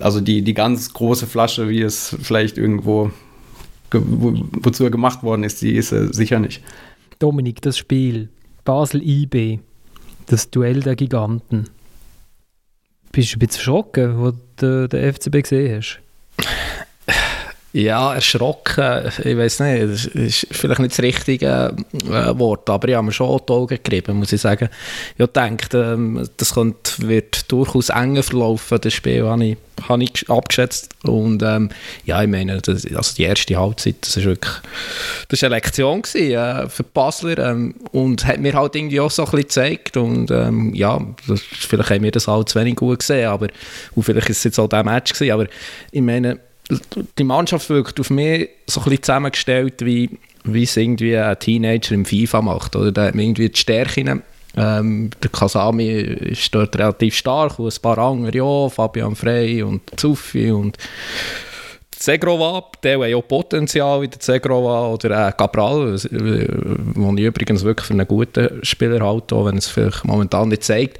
[0.00, 3.12] Also die, die ganz große Flasche, wie es vielleicht irgendwo,
[3.92, 6.62] wo, wozu er gemacht worden ist, die ist er sicher nicht.
[7.20, 8.28] Dominik, das Spiel
[8.64, 9.60] Basel-IB,
[10.26, 11.68] das Duell der Giganten
[13.12, 16.00] bist du ein bisschen erschrocken, wo du den FCB gesehen hast?
[17.74, 22.94] Ja, erschrocken, ich weiß nicht, das ist vielleicht nicht das richtige äh, Wort, aber ich
[22.94, 24.68] habe mir schon die Augen gerieben, muss ich sagen.
[25.16, 29.56] Ich denke, ähm, das könnte, wird durchaus enger verlaufen, das Spiel habe ich,
[29.88, 30.90] habe ich abgeschätzt.
[31.04, 31.70] Und ähm,
[32.04, 34.54] ja, ich meine, das, also die erste Halbzeit, das ist wirklich,
[35.28, 39.00] das war eine Lektion gewesen, äh, für die Basler ähm, und hat mir halt irgendwie
[39.00, 39.96] auch so ein bisschen gezeigt.
[39.96, 43.48] Und ähm, ja, das, vielleicht haben wir das halt zu wenig gut gesehen, aber
[43.94, 45.46] und vielleicht ist es jetzt auch der Match gewesen, aber
[45.90, 46.38] ich meine,
[47.18, 50.10] die Mannschaft wirkt auf mich so ein bisschen zusammengestellt, wie,
[50.44, 52.76] wie es irgendwie ein Teenager im FIFA macht.
[52.76, 54.22] Oder der hat irgendwie die Stärken.
[54.54, 59.80] Ähm, der Kasami ist dort relativ stark, und ein paar andere, ja, Fabian Frey und
[59.96, 60.76] Zuffi und
[62.02, 67.86] Segrova, der hat auch Potenzial wie der Segrova oder äh, Cabral, den ich übrigens wirklich
[67.86, 70.98] für einen guten Spieler halte, wenn es vielleicht momentan nicht zeigt.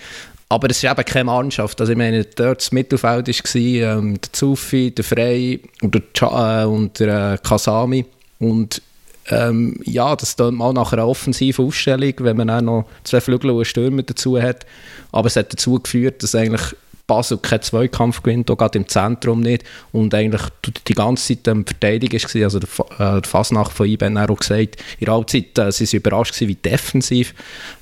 [0.53, 1.81] Aber es ist eben keine Mannschaft.
[1.81, 6.65] Also ich meine, dort das Mittelfeld war ähm, der Zufi, der Frey und der, Cha,
[6.65, 8.05] äh, und der äh, Kasami.
[8.39, 8.83] Und
[9.31, 13.51] ähm, ja, das tut mal nach einer offensiven Aufstellung, wenn man auch noch zwei Flügel
[13.51, 14.67] und Stürmer dazu hat.
[15.11, 16.77] Aber es hat dazu geführt, dass eigentlich
[17.07, 19.65] Basel keinen Zweikampf gewinnt, auch gerade im Zentrum nicht.
[19.91, 20.43] Und eigentlich
[20.87, 22.43] die ganze Zeit ähm, Verteidigung war.
[22.43, 26.35] Also der, äh, Fasnacht von IBN hat auch gesagt, in der Halbzeit äh, sie überrascht
[26.35, 27.35] gewesen, wie defensiv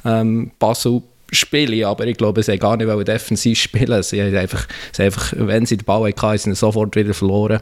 [0.05, 1.03] ähm, Basel
[1.33, 4.03] spielen, aber ich glaube, sie haben gar nicht defensiv spielen.
[4.03, 7.61] Sie haben einfach, sie einfach wenn sie den Ball hatten, sind sie sofort wieder verloren.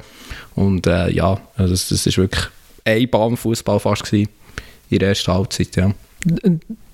[0.55, 2.45] Und äh, ja, also das, das ist wirklich
[2.85, 4.31] ein Bahnfußball fast gewesen
[4.91, 5.93] in der ersten Halbzeit, ja.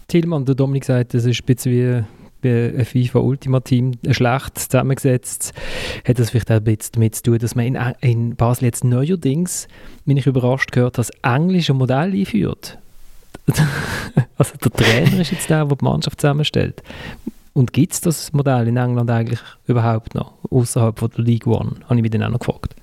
[0.09, 2.05] Tillmann, der Dominik sagt, das ist ein bisschen wie
[2.49, 5.53] ein FIFA Ultimate Team schlecht zusammengesetzt.
[6.07, 8.85] Hat das vielleicht auch ein bisschen damit zu tun, dass man in, in Basel jetzt
[8.85, 9.67] neuerdings,
[10.05, 12.79] bin ich überrascht gehört, das englische Modell einführt?
[14.39, 16.83] also der Trainer ist jetzt der, der die Mannschaft zusammenstellt.
[17.53, 21.77] Und gibt es das Modell in England eigentlich überhaupt noch, außerhalb von der League One?
[21.85, 22.75] Habe ich mich dann auch noch gefragt.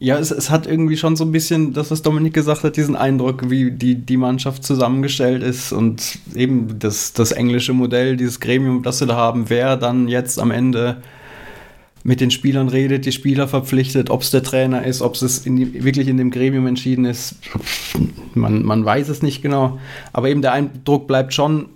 [0.00, 2.96] Ja, es, es, hat irgendwie schon so ein bisschen, das, was Dominik gesagt hat, diesen
[2.96, 8.82] Eindruck, wie die, die Mannschaft zusammengestellt ist und eben das, das englische Modell, dieses Gremium,
[8.82, 11.00] das sie da haben, wer dann jetzt am Ende
[12.06, 16.06] mit den Spielern redet, die Spieler verpflichtet, ob es der Trainer ist, ob es wirklich
[16.06, 17.36] in dem Gremium entschieden ist.
[18.34, 19.78] Man, man weiß es nicht genau.
[20.12, 21.66] Aber eben der Eindruck bleibt schon,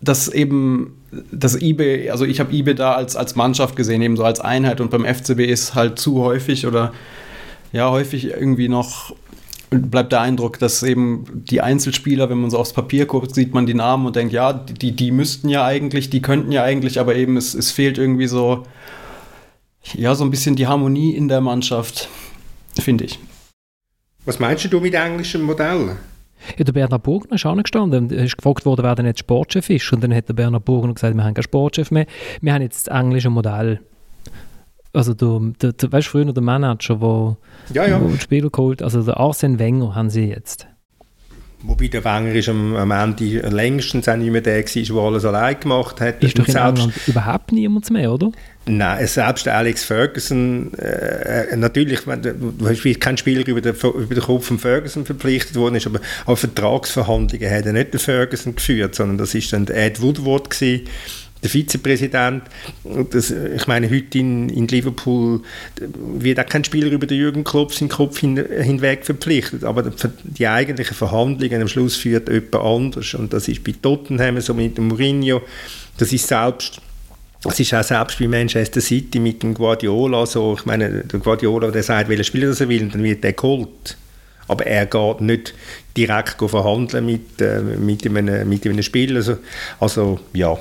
[0.00, 0.94] dass eben
[1.32, 4.80] das IBE, also ich habe IBE da als, als Mannschaft gesehen, eben so als Einheit
[4.80, 6.92] und beim FCB ist halt zu häufig oder
[7.72, 9.14] ja, häufig irgendwie noch
[9.70, 13.66] bleibt der Eindruck, dass eben die Einzelspieler, wenn man so aufs Papier guckt, sieht man
[13.66, 17.16] die Namen und denkt, ja, die, die müssten ja eigentlich, die könnten ja eigentlich, aber
[17.16, 18.64] eben es, es fehlt irgendwie so
[19.92, 22.08] ja, so ein bisschen die Harmonie in der Mannschaft,
[22.80, 23.18] finde ich.
[24.24, 25.96] Was meinst du mit englischem Modell?
[26.56, 28.10] Ja, der Bernhard Burgner ist angestanden.
[28.10, 29.92] Er ist gefragt worden, wer denn jetzt Sportchef ist.
[29.92, 32.06] Und dann hat der Bernhard Burgner gesagt, wir haben keinen Sportchef mehr.
[32.40, 33.80] Wir haben jetzt das englische Modell.
[34.92, 37.36] Also, du, der, der, weißt du, früher der Manager, der
[37.74, 37.98] ja, ja.
[37.98, 40.68] den Spieler geholt also der Arsene Wenger haben sie jetzt.
[41.66, 45.24] Wobei der Wenger ist am, am Ende längstens auch nicht mehr der war, der alles
[45.24, 46.22] allein gemacht hat.
[46.22, 48.30] Ist doch in selbst, England überhaupt niemand mehr, oder?
[48.66, 54.22] Nein, selbst Alex Ferguson, äh, äh natürlich, du hast kein Spieler über den, über den
[54.22, 58.94] Kopf von Ferguson verpflichtet worden ist, aber auch Vertragsverhandlungen hat er nicht der Ferguson geführt,
[58.94, 60.88] sondern das ist dann Ed Woodward gewesen,
[61.42, 62.44] der Vizepräsident.
[63.10, 65.42] Das, ich meine, heute in, in Liverpool
[66.18, 69.92] wird auch kein Spieler über den Jürgen Klopp seinen Kopf hin, hinweg verpflichtet, aber
[70.22, 74.78] die eigentlichen Verhandlungen am Schluss führt jemand anders und das ist bei Tottenham so mit
[74.78, 75.42] Mourinho,
[75.98, 76.80] das ist selbst
[77.50, 81.70] es ist auch selbst bei Manchester City mit dem Guardiola so, ich meine, der Guardiola,
[81.70, 83.96] der sagt, welcher Spieler das er will, dann wird der geholt.
[84.46, 85.54] Aber er geht nicht
[85.96, 89.16] direkt verhandeln mit, äh, mit, einem, mit einem Spieler.
[89.16, 89.38] Also,
[89.80, 90.58] also ja,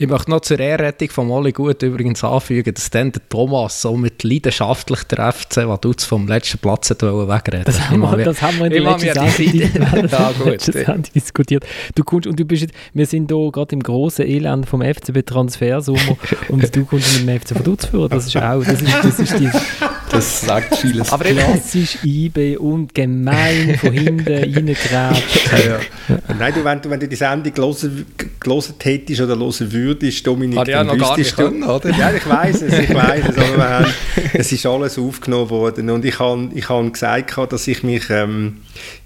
[0.00, 3.96] ich möchte noch zur Ehrrettung von Molly Gut übrigens anfügen, dass dann der Thomas so
[3.96, 8.58] mit leidenschaftlich der FC Vaduz vom letzten Platz hat wegreden das haben, wir, das haben
[8.58, 11.66] wir in der letzten Sendung ja, gut, diskutiert.
[11.96, 15.26] Du kommst, und du bist jetzt, wir sind hier gerade im grossen Elend vom FCB
[15.26, 16.16] Transfersummer
[16.48, 18.08] und du kommst mit dem FC Vaduz führen.
[18.08, 19.50] Das ist auch, das ist, das ist die,
[20.12, 21.12] das sagt vieles.
[21.12, 25.50] Aber klassisch IB und gemein von hinten reingrätscht.
[25.50, 26.18] Ja, ja.
[26.38, 28.06] Nein, du, wenn, du, wenn du die Sendung gelesen,
[28.38, 31.90] gelesen hättest oder hören würdest, Dominik, Hat ja noch gar nicht können, oder?
[31.90, 33.94] Ja, ich weiß es, ich weiß es, aber haben,
[34.34, 38.58] es ist alles aufgenommen worden und ich habe ich hab gesagt, dass ich mich ähm,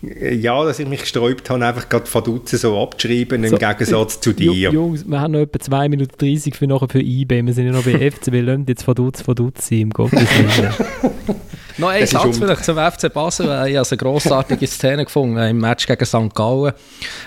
[0.03, 4.33] ja, dass ich mich gesträubt habe, einfach gerade Faduzen so abzuschreiben, so, im Gegensatz zu
[4.33, 4.53] dir.
[4.53, 7.73] Jungs, wir haben noch etwa 2 Minuten 30 für nachher für IB, wir sind ja
[7.73, 10.21] noch bei FCB, lassen jetzt Faduz Faduz sein, im Gottes
[11.79, 15.87] noch ein Satz vielleicht zum FC Basel, ich habe eine grossartige Szene gefunden, im Match
[15.87, 16.35] gegen St.
[16.35, 16.73] Gallen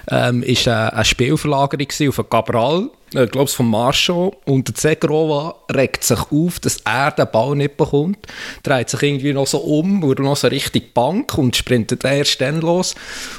[0.10, 4.32] ähm, ist eine, eine Spielverlagerung auf Cabral, äh, glaube vom Marschall.
[4.46, 8.20] Und der Zegrova regt sich auf, dass er den Ball nicht bekommt.
[8.64, 12.62] Dreht sich irgendwie noch so um, wurde noch so richtig Bank und sprintet erst dann
[12.62, 12.96] los.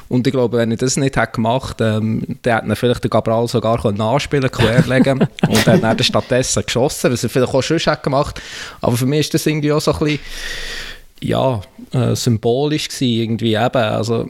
[0.08, 3.04] Und ich glaube, wenn er das nicht hätte gemacht hätte, ähm, dann hätte er vielleicht
[3.04, 7.62] den Gabral sogar nachspielen querlegen Und dann hat er stattdessen geschossen, was er vielleicht auch
[7.62, 8.40] schon gemacht.
[8.80, 10.20] Aber für mich ist das irgendwie auch so ein bisschen
[11.20, 11.60] ja,
[11.92, 13.76] äh, symbolisch gewesen, irgendwie eben.
[13.76, 14.28] Also,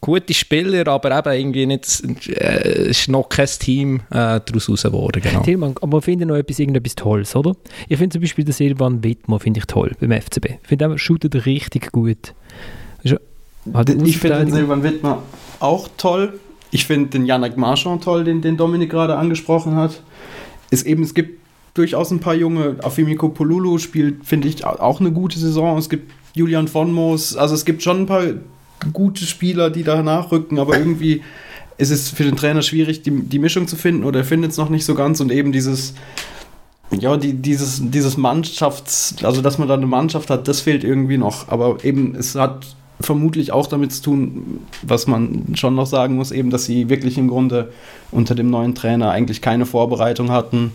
[0.00, 5.22] gute Spieler, aber eben irgendwie nicht, äh, ist noch kein Team äh, daraus raus geworden.
[5.22, 5.42] Genau.
[5.42, 7.56] Tilman, aber wir finden noch etwas, irgendetwas Tolles, oder?
[7.88, 10.46] Ich finde zum Beispiel den Silvan Wittmer finde ich toll beim FCB.
[10.62, 12.34] Ich finde, er shootet richtig gut.
[13.74, 15.22] Halt ich finde den Silvan Wittmer
[15.60, 16.38] auch toll.
[16.70, 20.02] Ich finde den Janek Marchand toll, den, den Dominik gerade angesprochen hat.
[20.70, 21.40] Es, eben, es gibt
[21.74, 22.76] durchaus ein paar junge.
[22.82, 25.78] Afimiko Polulu spielt, finde ich, auch eine gute Saison.
[25.78, 27.36] Es gibt Julian von Moos.
[27.36, 28.22] Also es gibt schon ein paar
[28.92, 31.22] gute Spieler, die da nachrücken, aber irgendwie
[31.78, 34.56] ist es für den Trainer schwierig, die, die Mischung zu finden oder er findet es
[34.56, 35.94] noch nicht so ganz und eben dieses,
[36.90, 41.18] ja, die, dieses, dieses Mannschafts-, also dass man da eine Mannschaft hat, das fehlt irgendwie
[41.18, 41.48] noch.
[41.48, 42.66] Aber eben, es hat
[43.00, 47.16] vermutlich auch damit zu tun, was man schon noch sagen muss, eben, dass sie wirklich
[47.16, 47.72] im Grunde
[48.10, 50.72] unter dem neuen Trainer eigentlich keine Vorbereitung hatten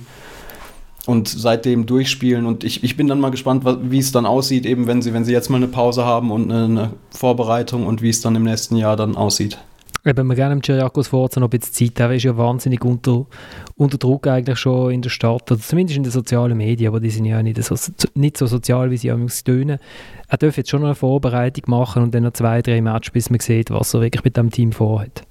[1.06, 2.46] und seitdem durchspielen.
[2.46, 5.26] Und ich, ich bin dann mal gespannt, wie es dann aussieht, eben wenn sie, wenn
[5.26, 8.44] sie jetzt mal eine Pause haben und eine, eine Vorbereitung und wie es dann im
[8.44, 9.58] nächsten Jahr dann aussieht.
[10.06, 12.00] Eben, wir gerne dem Chiriakos Forza noch ein bisschen Zeit.
[12.02, 13.26] Er ist ja wahnsinnig unter,
[13.78, 17.10] unter Druck eigentlich schon in der Stadt, oder zumindest in den sozialen Medien, aber die
[17.10, 17.76] sind ja nicht so,
[18.14, 19.80] nicht so sozial, wie sie am tönen.
[20.28, 23.30] Er darf jetzt schon noch eine Vorbereitung machen und dann noch zwei, drei Matches, bis
[23.30, 25.24] man sieht, was er wirklich mit dem Team vorhat.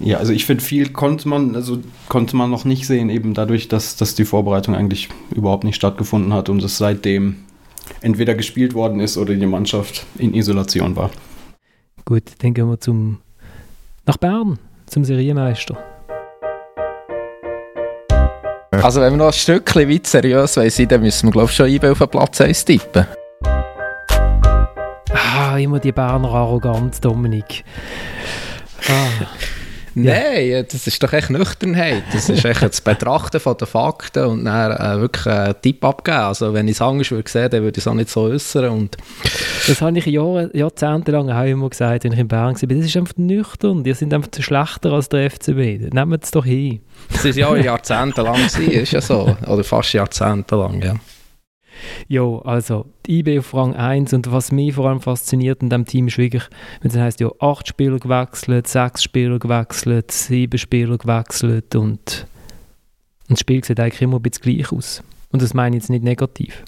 [0.00, 1.78] Ja, also ich finde, viel konnte man, also
[2.08, 6.32] konnte man noch nicht sehen, eben dadurch, dass, dass die Vorbereitung eigentlich überhaupt nicht stattgefunden
[6.32, 7.36] hat und es seitdem
[8.00, 11.10] entweder gespielt worden ist oder die Mannschaft in Isolation war.
[12.06, 13.18] Gut, dann gehen wir zum,
[14.06, 15.76] nach Bern, zum Serienmeister.
[18.70, 21.68] Also wenn wir noch ein Stückchen weit seriös sein dann müssen wir glaube ich schon
[21.68, 23.06] IB auf den Platz 1 tippen.
[25.12, 27.64] Ah, immer die Berner Arroganz, Dominik.
[28.88, 29.26] Ah.
[29.94, 32.04] Nein, das ist doch echt Nüchternheit.
[32.12, 36.18] Das ist echt das Betrachten von den Fakten und dann äh, wirklich einen Tipp abgeben.
[36.18, 38.68] Also wenn ich es anders würde sehen, dann würde ich es auch nicht so äußern.
[38.70, 38.96] Und
[39.66, 42.68] das habe ich Jahre, jahrzehntelang auch immer gesagt, wenn ich in Bern war.
[42.68, 43.84] Das ist einfach nüchtern.
[43.84, 45.92] Die sind einfach schlechter als der FCB.
[45.92, 46.80] Nehmen es doch hin.
[47.12, 49.36] Das ist ja jahrzehntelang gewesen, ist ja so.
[49.46, 50.94] Oder fast jahrzehntelang, ja.
[52.08, 55.86] Ja, also die IB auf Rang 1 und was mich vor allem fasziniert in diesem
[55.86, 56.44] Team ist wirklich,
[56.80, 62.26] wenn es heißt ja acht Spieler gewechselt, sechs Spieler gewechselt, sieben Spieler gewechselt und,
[63.28, 65.02] und das Spiel sieht eigentlich immer ein bisschen gleich aus.
[65.32, 66.64] Und das meine ich jetzt nicht negativ.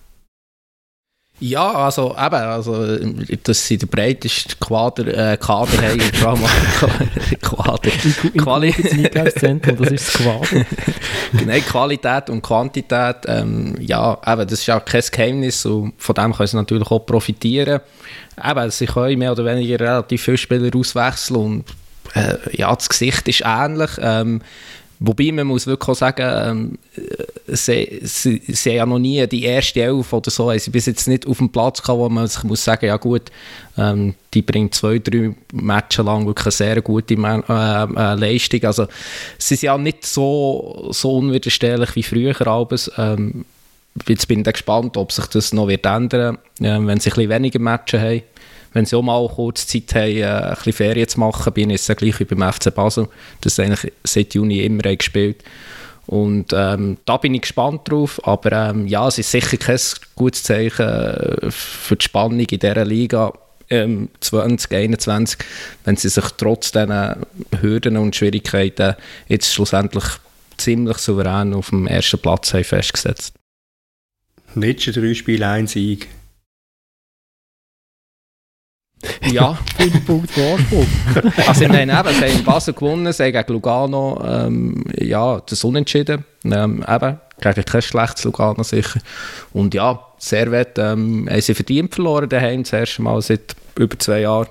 [1.40, 2.98] Ja, also eben, also,
[3.42, 6.44] dass sie der breiteste Quader, äh, Kader haben, allem
[7.42, 7.90] Quader.
[8.38, 8.72] Quali
[9.32, 10.64] Zentrum, das ist das Quader.
[11.44, 16.32] Nein, Qualität und Quantität, ähm, ja, eben, das ist ja kein Geheimnis und von dem
[16.32, 17.80] können sie natürlich auch profitieren.
[18.44, 21.64] Eben, sie können mehr oder weniger relativ viele Spieler auswechseln und
[22.14, 23.90] äh, ja, das Gesicht ist ähnlich.
[24.00, 24.42] Ähm,
[25.04, 26.78] Wobei man muss wirklich auch sagen, ähm,
[27.48, 31.08] sie, sie, sie haben ja noch nie die erste Elf oder so, sie bis jetzt
[31.08, 33.22] nicht auf dem Platz gehabt, wo man sich muss sagen, ja gut,
[33.76, 38.62] ähm, die bringt zwei, drei Matches lang wirklich eine sehr gute äh, äh, Leistung.
[38.62, 38.86] Also
[39.38, 42.88] sie sind ja nicht so, so unwiderstehlich wie früher, Albers.
[42.96, 43.44] Ähm,
[44.06, 47.14] jetzt bin ich gespannt, ob sich das noch wird ändern wird, äh, wenn sie ein
[47.16, 48.22] bisschen weniger Matches haben
[48.72, 51.88] wenn sie auch mal kurz Zeit haben, äh, ein bisschen Ferien zu machen, bin ich
[51.88, 53.08] es gleich wie beim FC Basel,
[53.40, 55.42] das eigentlich seit Juni immer gespielt
[56.06, 59.78] und ähm, da bin ich gespannt drauf, aber ähm, ja, es ist sicher kein
[60.16, 63.32] gutes Zeichen äh, für die Spannung in dieser Liga
[63.70, 65.38] ähm, 2021,
[65.84, 67.14] wenn sie sich trotz diesen
[67.60, 68.96] Hürden und Schwierigkeiten
[69.28, 70.04] jetzt schlussendlich
[70.56, 73.34] ziemlich souverän auf dem ersten Platz haben festgesetzt.
[74.54, 76.08] Letzte drei Spiele, ein Sieg.
[79.30, 79.58] Ja.
[79.76, 80.86] Fünf Punkte Vorsprung.
[81.46, 86.24] also nein, eben, sie haben Basel gewonnen, sie haben gegen Lugano ähm, ja, das Unentschieden.
[86.44, 89.00] Ähm, eben, gegen kein schlechtes Lugano sicher.
[89.52, 94.20] Und ja, Servet ähm, haben sie verdient verloren daheim, das erste Mal seit über zwei
[94.20, 94.48] Jahren.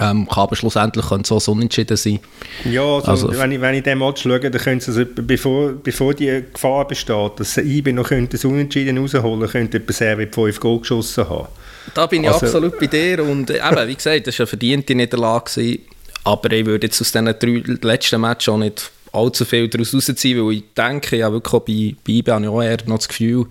[0.00, 2.20] Ähm, kann aber schlussendlich könnte so unentschieden sein.
[2.64, 5.72] Ja, also, also, wenn, ich, wenn ich den Match schaue, dann können sie, also, bevor,
[5.72, 10.34] bevor die Gefahr besteht, dass sie IB noch könnte das Unentschieden rausholen könnte, etwa Servet
[10.34, 11.48] fünf Goal geschossen haben.
[11.94, 14.46] Da bin ich also, absolut bei dir und äh, eben, wie gesagt, das war eine
[14.48, 15.78] verdiente Niederlage,
[16.24, 20.44] aber ich würde jetzt aus diesen drei letzten Matches auch nicht allzu viel daraus rausziehen,
[20.44, 23.46] weil ich denke, ja wirklich bei, bei IB habe ich auch eher noch das Gefühl,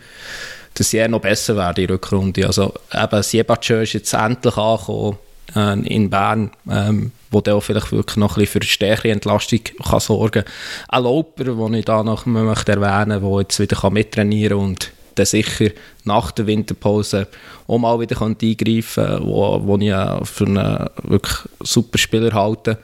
[0.73, 2.45] dass sie eher noch besser werden in der Rückrunde.
[2.45, 5.17] Also eben, Siebatschö ist jetzt endlich angekommen
[5.55, 9.59] äh, in Bern, ähm, wo der auch vielleicht wirklich noch ein bisschen für stärkere Entlastung
[9.83, 10.53] kann sorgen kann.
[10.89, 14.91] Ein Lauper, den ich da noch möchte erwähnen möchte, der jetzt wieder mittrainieren kann und
[15.17, 15.69] dann sicher
[16.03, 17.27] nach der Winterpause
[17.67, 22.77] auch mal wieder eingreifen kann, wo, wo ich für einen wirklich super Spieler halte.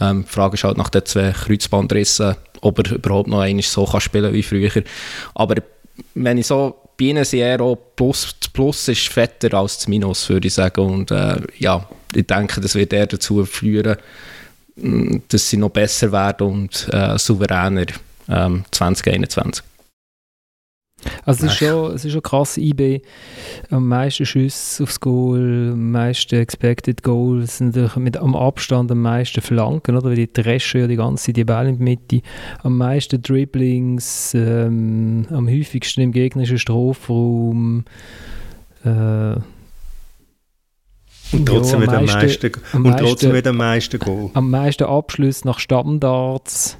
[0.00, 3.84] Ähm, die Frage ist halt nach den zwei Kreuzbandrissen, ob er überhaupt noch einmal so
[3.84, 4.82] kann spielen wie früher.
[5.34, 5.56] Aber
[6.14, 10.28] wenn ich so ihnen sind eher auch Plus, das Plus ist fetter als das Minus,
[10.28, 10.80] würde ich sagen.
[10.80, 13.96] Und äh, ja, ich denke, das wird eher dazu führen,
[14.76, 17.86] mm, dass sie noch besser werden und äh, souveräner
[18.28, 19.64] ähm, 2021.
[21.24, 23.00] Also es ist, schon, es ist schon krass, IB
[23.70, 29.40] am meisten Schüsse aufs Goal, am meisten Expected Goals, natürlich mit am Abstand am meisten
[29.40, 30.08] Flanken, oder?
[30.08, 32.22] Weil die dreschen ja die ganze Zeit die Bälle in die Mitte.
[32.62, 37.84] Am meisten Dribblings, ähm, am häufigsten im gegnerischen Strafraum.
[38.84, 39.36] Äh,
[41.32, 44.30] und trotzdem ja, am meisten, meisten, am und meisten, trotzdem wieder am meisten Goal.
[44.34, 46.78] Am meisten Abschluss nach Standards.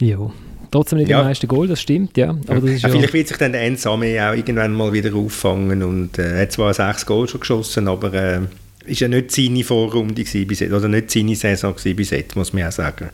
[0.00, 0.30] ja.
[0.70, 1.18] Trotzdem nicht ja.
[1.18, 2.30] der meiste Goal, das stimmt, ja.
[2.46, 5.14] Aber das ist ja, ja vielleicht wird sich dann der Ensame auch irgendwann mal wieder
[5.14, 8.40] auffangen und äh, er hat zwar sechs Goal schon geschossen, aber äh,
[8.86, 12.64] ist ja nicht seine Vorrunde bis jetzt, oder nicht seine Saison bis jetzt, muss man
[12.64, 13.10] auch sagen.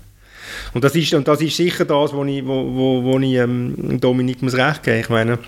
[0.75, 3.99] Und das ist, und das ist sicher das, wo ich, wo, wo, wo ich ähm,
[4.01, 5.01] Dominik muss recht geben.
[5.01, 5.39] Ich meine,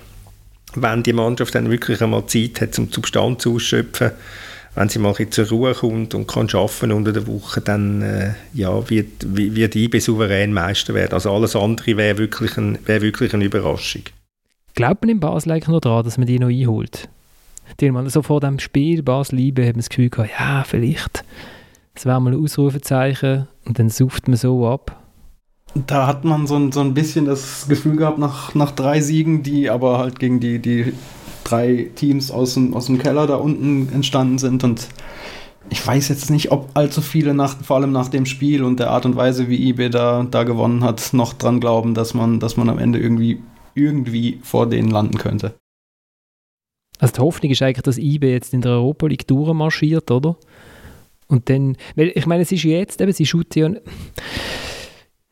[0.75, 4.11] wenn die Mannschaft dann wirklich einmal Zeit hat, um Substanz auszuschöpfen,
[4.79, 8.89] wenn sie mal zur Ruhe kommt und kann arbeiten unter der Woche, dann äh, ja,
[8.89, 11.15] wird, wird IB souverän Meister werden.
[11.15, 14.03] Also alles andere wäre wirklich, ein, wär wirklich eine Überraschung.
[14.77, 17.09] Glaubt man in Basel eigentlich noch daran, dass man die noch einholt?
[17.81, 21.25] Man so vor dem Spiel Basel-IB hat man das Gefühl gehabt, ja, vielleicht,
[21.95, 24.97] das wäre mal ein Ausrufezeichen und dann sucht man so ab.
[25.75, 29.43] Da hat man so ein, so ein bisschen das Gefühl gehabt, nach, nach drei Siegen,
[29.43, 30.93] die aber halt gegen die, die
[31.51, 34.89] drei Teams aus dem, aus dem Keller da unten entstanden sind und
[35.71, 38.91] ich weiß jetzt nicht, ob allzu viele, nach, vor allem nach dem Spiel und der
[38.91, 42.57] Art und Weise, wie eBay da, da gewonnen hat, noch dran glauben, dass man, dass
[42.57, 43.43] man am Ende irgendwie,
[43.75, 45.55] irgendwie vor denen landen könnte.
[46.99, 50.37] Also die Hoffnung ist eigentlich, dass eBay jetzt in der Europa League durchmarschiert, oder?
[51.29, 53.81] Und dann, weil ich meine, es ist jetzt, eben, sie shooten ja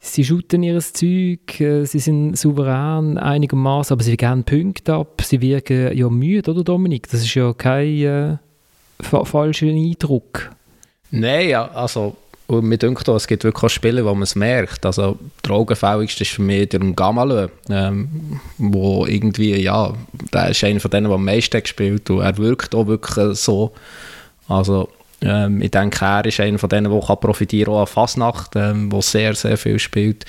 [0.07, 5.41] sie shooten ihr Zeug, äh, sie sind souverän einigermaßen, aber sie geben Punkte ab, sie
[5.41, 7.11] wirken ja müde, oder Dominik?
[7.11, 8.37] Das ist ja kein äh,
[9.01, 10.51] fa falscher Eindruck.
[11.11, 12.17] Nein, ja, also
[12.49, 14.87] mir denkt auch, es gibt wirklich auch Spiele, wo man es merkt.
[14.87, 19.93] Also der augenfälligste ist für mich der Gamalö, ähm, wo irgendwie, ja,
[20.33, 23.73] der ist einer von denen, der am meisten gespielt und er wirkt auch wirklich so.
[24.49, 24.89] Also
[25.23, 28.91] ähm, ich denke, er ist einer von denen, der profitieren kann, auch an Fasnacht, ähm,
[28.91, 30.25] der sehr, sehr viel spielt,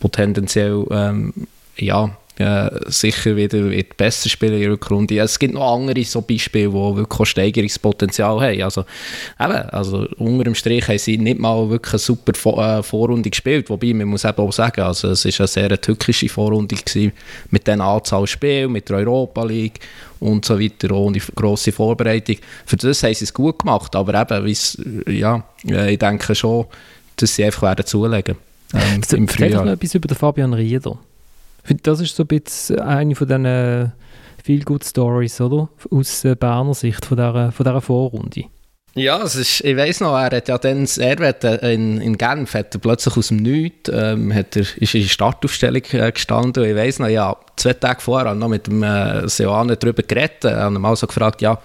[0.00, 1.32] wo tendenziell ähm,
[1.76, 5.14] ja, äh, sicher wieder wird besser spielen in Rückrunde.
[5.14, 8.62] Ja, es gibt noch andere so Beispiele, die wirklich Steigerungspotenzial haben.
[8.62, 8.84] Also,
[9.40, 13.30] eben, also unter dem Strich haben sie nicht mal wirklich eine super Vor äh, Vorrunde
[13.30, 17.12] gespielt, wobei man muss eben auch sagen, also es war eine sehr tückische Vorrunde gewesen,
[17.50, 19.80] mit der Anzahl Spielen, mit der Europa League
[20.20, 22.36] und so weiter, ohne grosse Vorbereitung.
[22.64, 24.54] Für das haben sie es gut gemacht, aber eben,
[25.08, 26.66] ja, äh, ich denke schon,
[27.16, 28.36] dass sie einfach werden zulegen
[28.74, 29.64] ähm, im Frühjahr.
[29.64, 30.98] noch etwas über den Fabian Rieder.
[31.82, 33.92] Das ist so ein bisschen eine von diesen
[34.44, 35.68] Feel Good Stories, oder?
[35.90, 38.44] Aus äh, Berner Sicht von dieser, von dieser Vorrunde.
[38.96, 42.74] Ja, es ist, ich weiß noch, er hat ja dann, er in, in Genf hat
[42.74, 46.68] er plötzlich aus dem Nichts, ähm, hat er, ist in die Startaufstellung äh, gestanden und
[46.70, 50.76] ich weiß noch, ja, zwei Tage vorher noch mit dem äh, darüber geredet, äh, haben
[50.76, 51.58] ihn mal so gefragt, ja,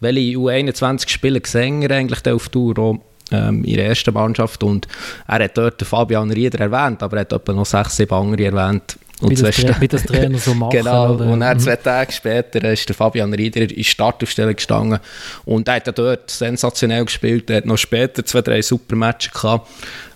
[0.00, 2.98] welche U21-Spieler sehen er eigentlich auf Tour auch,
[3.32, 4.86] ähm, in der ersten Mannschaft und
[5.26, 8.98] er hat dort Fabian Rieder erwähnt, aber er hat etwa noch sechs, sieben andere erwähnt,
[9.20, 10.72] und wie, das wie das Trainer so macht.
[10.72, 11.26] genau, oder?
[11.26, 11.60] und dann mhm.
[11.60, 14.98] zwei Tage später ist der Fabian Rieder in die Startaufstellung gestanden
[15.44, 19.68] und er hat dort sensationell gespielt, er hat noch später zwei, drei super Matches gehabt.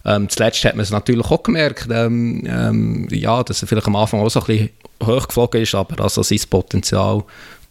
[0.05, 3.97] Ähm, zuletzt hat man es natürlich auch gemerkt, ähm, ähm, ja, dass er vielleicht am
[3.97, 4.71] Anfang auch so ein bisschen
[5.03, 7.23] hochgeflogen ist, aber also sein Potenzial,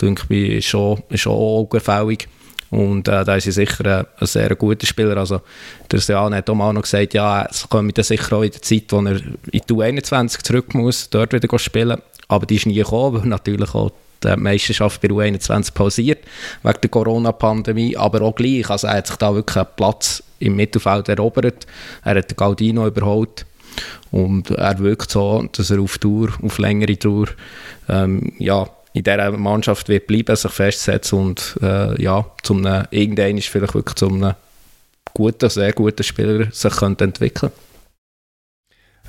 [0.01, 2.27] denke ich, ist schon, ist schon augenfällig.
[2.71, 5.17] Und äh, da ist er sicher ein, ein sehr guter Spieler.
[5.17, 5.41] Also,
[5.91, 8.85] der Sean hat auch noch gesagt, ja, es kommt dann sicher auch in der Zeit,
[8.89, 11.99] wo er in die U21 zurück muss, dort wieder spielen.
[12.27, 13.91] Aber die ist nie gekommen, weil natürlich auch
[14.23, 16.19] die Meisterschaft bei U21 pausiert,
[16.61, 17.97] wegen der Corona-Pandemie.
[17.97, 21.65] Aber auch gleich, also er hat sich da wirklich einen Platz im Mittelfeld erobert.
[22.03, 23.45] Er hat den Galdino überholt.
[24.11, 27.27] Und er wirkt so, dass er auf Tour, auf längere Tour,
[27.87, 28.67] ähm, ja,
[28.99, 33.95] in dieser Mannschaft wird bleiben, sich festsetzen und äh, ja, zum irgendein ist vielleicht wirklich
[33.95, 34.33] zum
[35.13, 37.51] guten, sehr guten Spieler sich könnte entwickeln.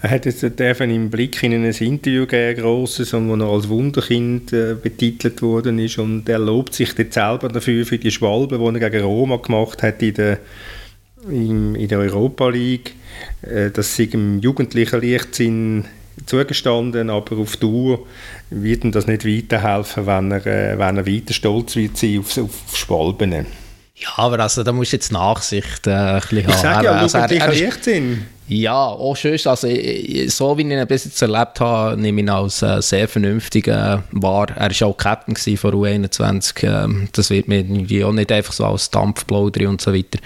[0.03, 4.53] Er hat jetzt dürfen im Blick in ein Interview gegeben, grosses, wo er als Wunderkind
[4.53, 8.80] äh, betitelt worden ist und er lobt sich jetzt selber dafür für die Schwalbe, die
[8.80, 10.38] er gegen Roma gemacht hat in der,
[11.28, 12.95] in, in der Europa League,
[13.43, 15.84] äh, dass sie im jugendlichen Leichtsinn
[16.31, 18.07] zugestanden, aber auf Tour
[18.51, 22.39] wird ihm das nicht weiterhelfen, wenn er, äh, wenn er weiter stolz wird sein auf,
[22.39, 23.47] auf Schwalben.
[23.97, 26.51] Ja, aber also, da musst du jetzt Nachsicht äh, ein bisschen haben.
[26.51, 27.53] Ich sage ja, also, er, er, er
[28.51, 29.38] Ja, auch schön.
[29.44, 33.07] Also, so wie ich ihn bis jetzt erlebt habe, nehme ich ihn als äh, sehr
[33.07, 34.48] vernünftig äh, wahr.
[34.57, 36.66] Er war auch Captain von U21.
[36.66, 40.18] Äh, das wird mir auch nicht einfach so als Dampfplauder und so weiter.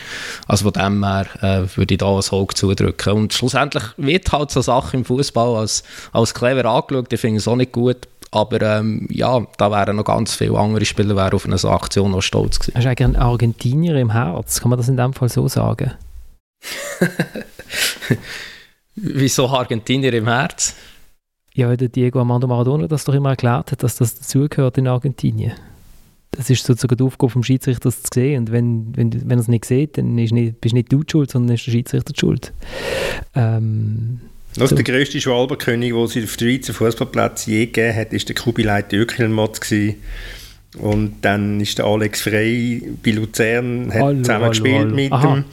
[0.49, 3.13] Also von dem her äh, würde ich da als Hoch zudrücken.
[3.13, 7.13] Und schlussendlich wird halt so Sachen im Fußball als, als clever angeschaut.
[7.13, 8.09] Ich finde es auch nicht gut.
[8.31, 12.13] Aber ähm, ja, da wären noch ganz viele andere Spieler wären auf eine so Aktion
[12.13, 12.75] noch stolz gewesen.
[12.75, 14.61] Hast du eigentlich einen Argentinier im Herz?
[14.63, 15.93] Kann man das in dem Fall so sagen?
[18.97, 20.75] Wieso Argentinier im Herz?
[21.55, 24.89] Ja, weil der Diego Armando Maradona das doch immer erklärt hat, dass das dazugehört in
[24.89, 25.53] Argentinien.
[26.33, 28.41] Das ist sozusagen die Aufgabe vom Schiedsrichter, das zu sehen.
[28.41, 31.11] Und wenn, wenn, wenn er es nicht sieht, dann ist nicht, bist nicht du die
[31.11, 32.53] schuld, sondern ist der Schiedsrichter die schuld.
[33.37, 34.21] Ähm,
[34.57, 34.77] das so.
[34.77, 38.85] der grösste Schwalbenkönig, den es auf dem Schweizer Fußballplatz je gegeben hat, war der Kubilai
[38.93, 39.61] Ökelmott.
[40.79, 44.95] Und dann ist der Alex Frey bei Luzern hat hallo, zusammen hallo, gespielt hallo.
[44.95, 45.37] mit Aha.
[45.37, 45.45] ihm.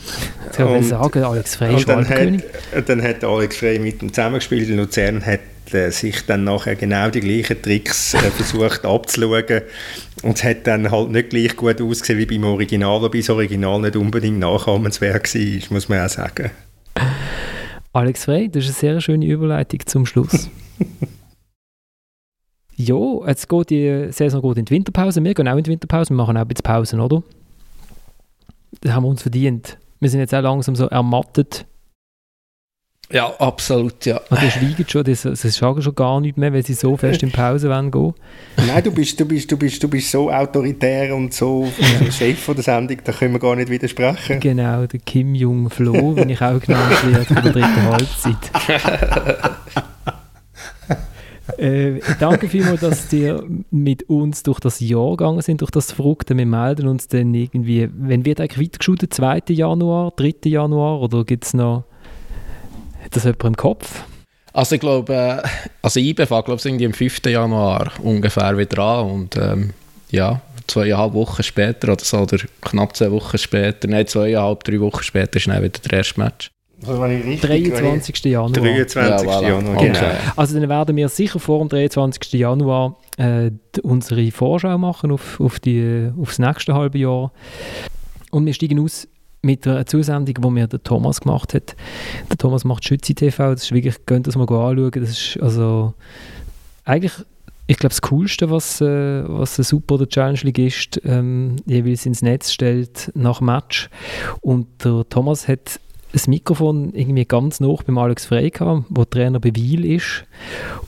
[0.52, 4.70] Soll ich sagen, Alex Frey ist dann hat, dann hat Alex Frey mit ihm zusammengespielt
[4.70, 5.40] in Luzern hat
[5.74, 9.62] äh, sich dann nachher genau die gleichen Tricks äh, versucht abzuschauen
[10.24, 13.80] und es hat dann halt nicht gleich gut ausgesehen wie beim Original, wobei das Original
[13.80, 16.50] nicht unbedingt nachahmenswert war, muss man auch sagen.
[17.94, 20.50] Alex Frey, das ist eine sehr schöne Überleitung zum Schluss.
[22.76, 25.24] ja, jetzt geht die Saison geht in die Winterpause.
[25.24, 27.24] Wir gehen auch in die Winterpause, wir machen auch ein bisschen Pausen, oder?
[28.82, 29.78] Das haben wir uns verdient.
[30.00, 31.66] Wir sind jetzt auch langsam so ermattet
[33.12, 34.22] ja, absolut, ja.
[34.30, 37.22] Und die schweigen schon, das, das sagen schon gar nicht mehr, weil sie so fest
[37.24, 38.14] in Pause wollen gehen.
[38.56, 41.70] Nein, du bist, du bist, du bist, du bist so autoritär und so
[42.10, 44.40] Chef von der Sendung, da können wir gar nicht widersprechen.
[44.40, 48.52] Genau, der Kim Jung-Flo, wie ich auch genannt werde, von der dritten Halbzeit.
[51.58, 56.38] äh, danke vielmals, dass ihr mit uns durch das Jahr gegangen sind, durch das Verrückte.
[56.38, 59.42] Wir melden uns dann irgendwie, wenn wird eigentlich weitergeschaut, 2.
[59.50, 60.34] Januar, 3.
[60.46, 61.86] Januar oder gibt es noch
[63.04, 64.04] hat das jemand im Kopf?
[64.54, 65.48] Also ich glaube, äh,
[65.82, 67.26] also IBE fängt glaube ich am 5.
[67.26, 69.74] Januar ungefähr wieder an und ähm,
[70.10, 75.04] ja, zweieinhalb Wochen später oder so, oder knapp zwei Wochen später, nein, zweieinhalb, drei Wochen
[75.04, 76.52] später ist dann wieder der erste Match.
[76.88, 78.26] Also 23.
[78.26, 78.52] Januar.
[78.52, 78.96] 23.
[78.96, 79.48] Ja, voilà.
[79.48, 80.00] Januar, genau.
[80.00, 80.16] Okay.
[80.36, 82.34] Also dann werden wir sicher vor dem 23.
[82.34, 83.52] Januar äh,
[83.84, 87.32] unsere Vorschau machen auf, auf, die, auf das nächste halbe Jahr.
[88.32, 89.08] Und wir steigen aus
[89.42, 91.76] mit einer Zusendung, die mir der Thomas gemacht hat.
[92.30, 95.40] Der Thomas macht Schütze TV, das ist wirklich, könnt ihr das mal anschauen, das ist
[95.42, 95.94] also
[96.86, 97.14] eigentlich,
[97.68, 102.06] ich glaube, das Coolste, was, äh, was ein Super oder Challenge League ist, ähm, jeweils
[102.06, 103.90] ins Netz stellt nach Match
[104.42, 105.80] und der Thomas hat
[106.14, 110.26] das Mikrofon irgendwie ganz noch beim Alex Frey gehabt, wo Trainer bei Wiel ist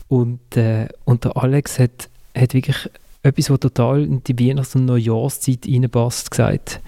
[0.08, 2.90] und, äh, und der Alex hat, hat wirklich
[3.22, 6.80] etwas, was total in die Weihnachts- und Neujahrszeit reinpasst, gesagt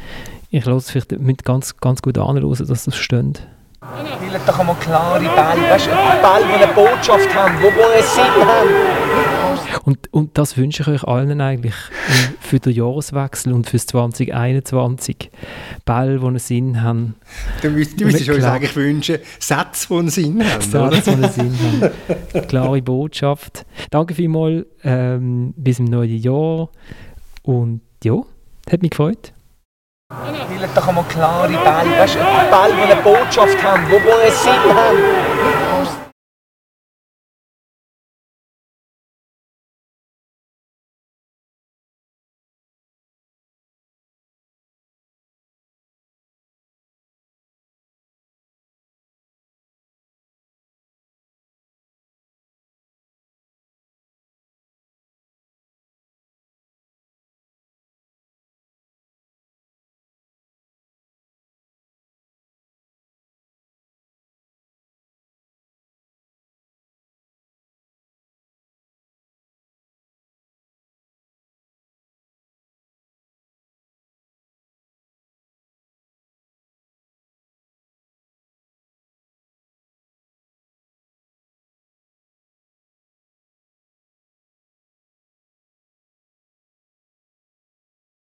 [0.50, 3.46] ich lasse vielleicht mit ganz, ganz gut anhören, dass das stimmt.
[4.16, 9.25] Spielen doch einmal klare Bälle, weißt Bälle, die eine Botschaft haben, die einen Sinn haben.
[9.84, 11.74] Und, und das wünsche ich euch allen eigentlich
[12.40, 15.30] für den Jahreswechsel und fürs 2021.
[15.84, 17.16] Bälle, die einen Sinn haben.
[17.62, 20.60] Du müsstest, du müsstest uns eigentlich wünschen, Sätze, die einen Sinn haben.
[20.62, 22.46] Sätze, die einen Sinn haben.
[22.48, 23.66] Klare Botschaft.
[23.90, 26.68] Danke vielmals, ähm, bis im neuen Jahr.
[27.42, 28.16] Und ja,
[28.70, 29.32] hat mich gefreut.
[30.46, 34.74] Spielen doch einmal klare Bälle, weißt du, Bälle, die eine Botschaft haben, die einen Sinn
[34.74, 35.35] haben.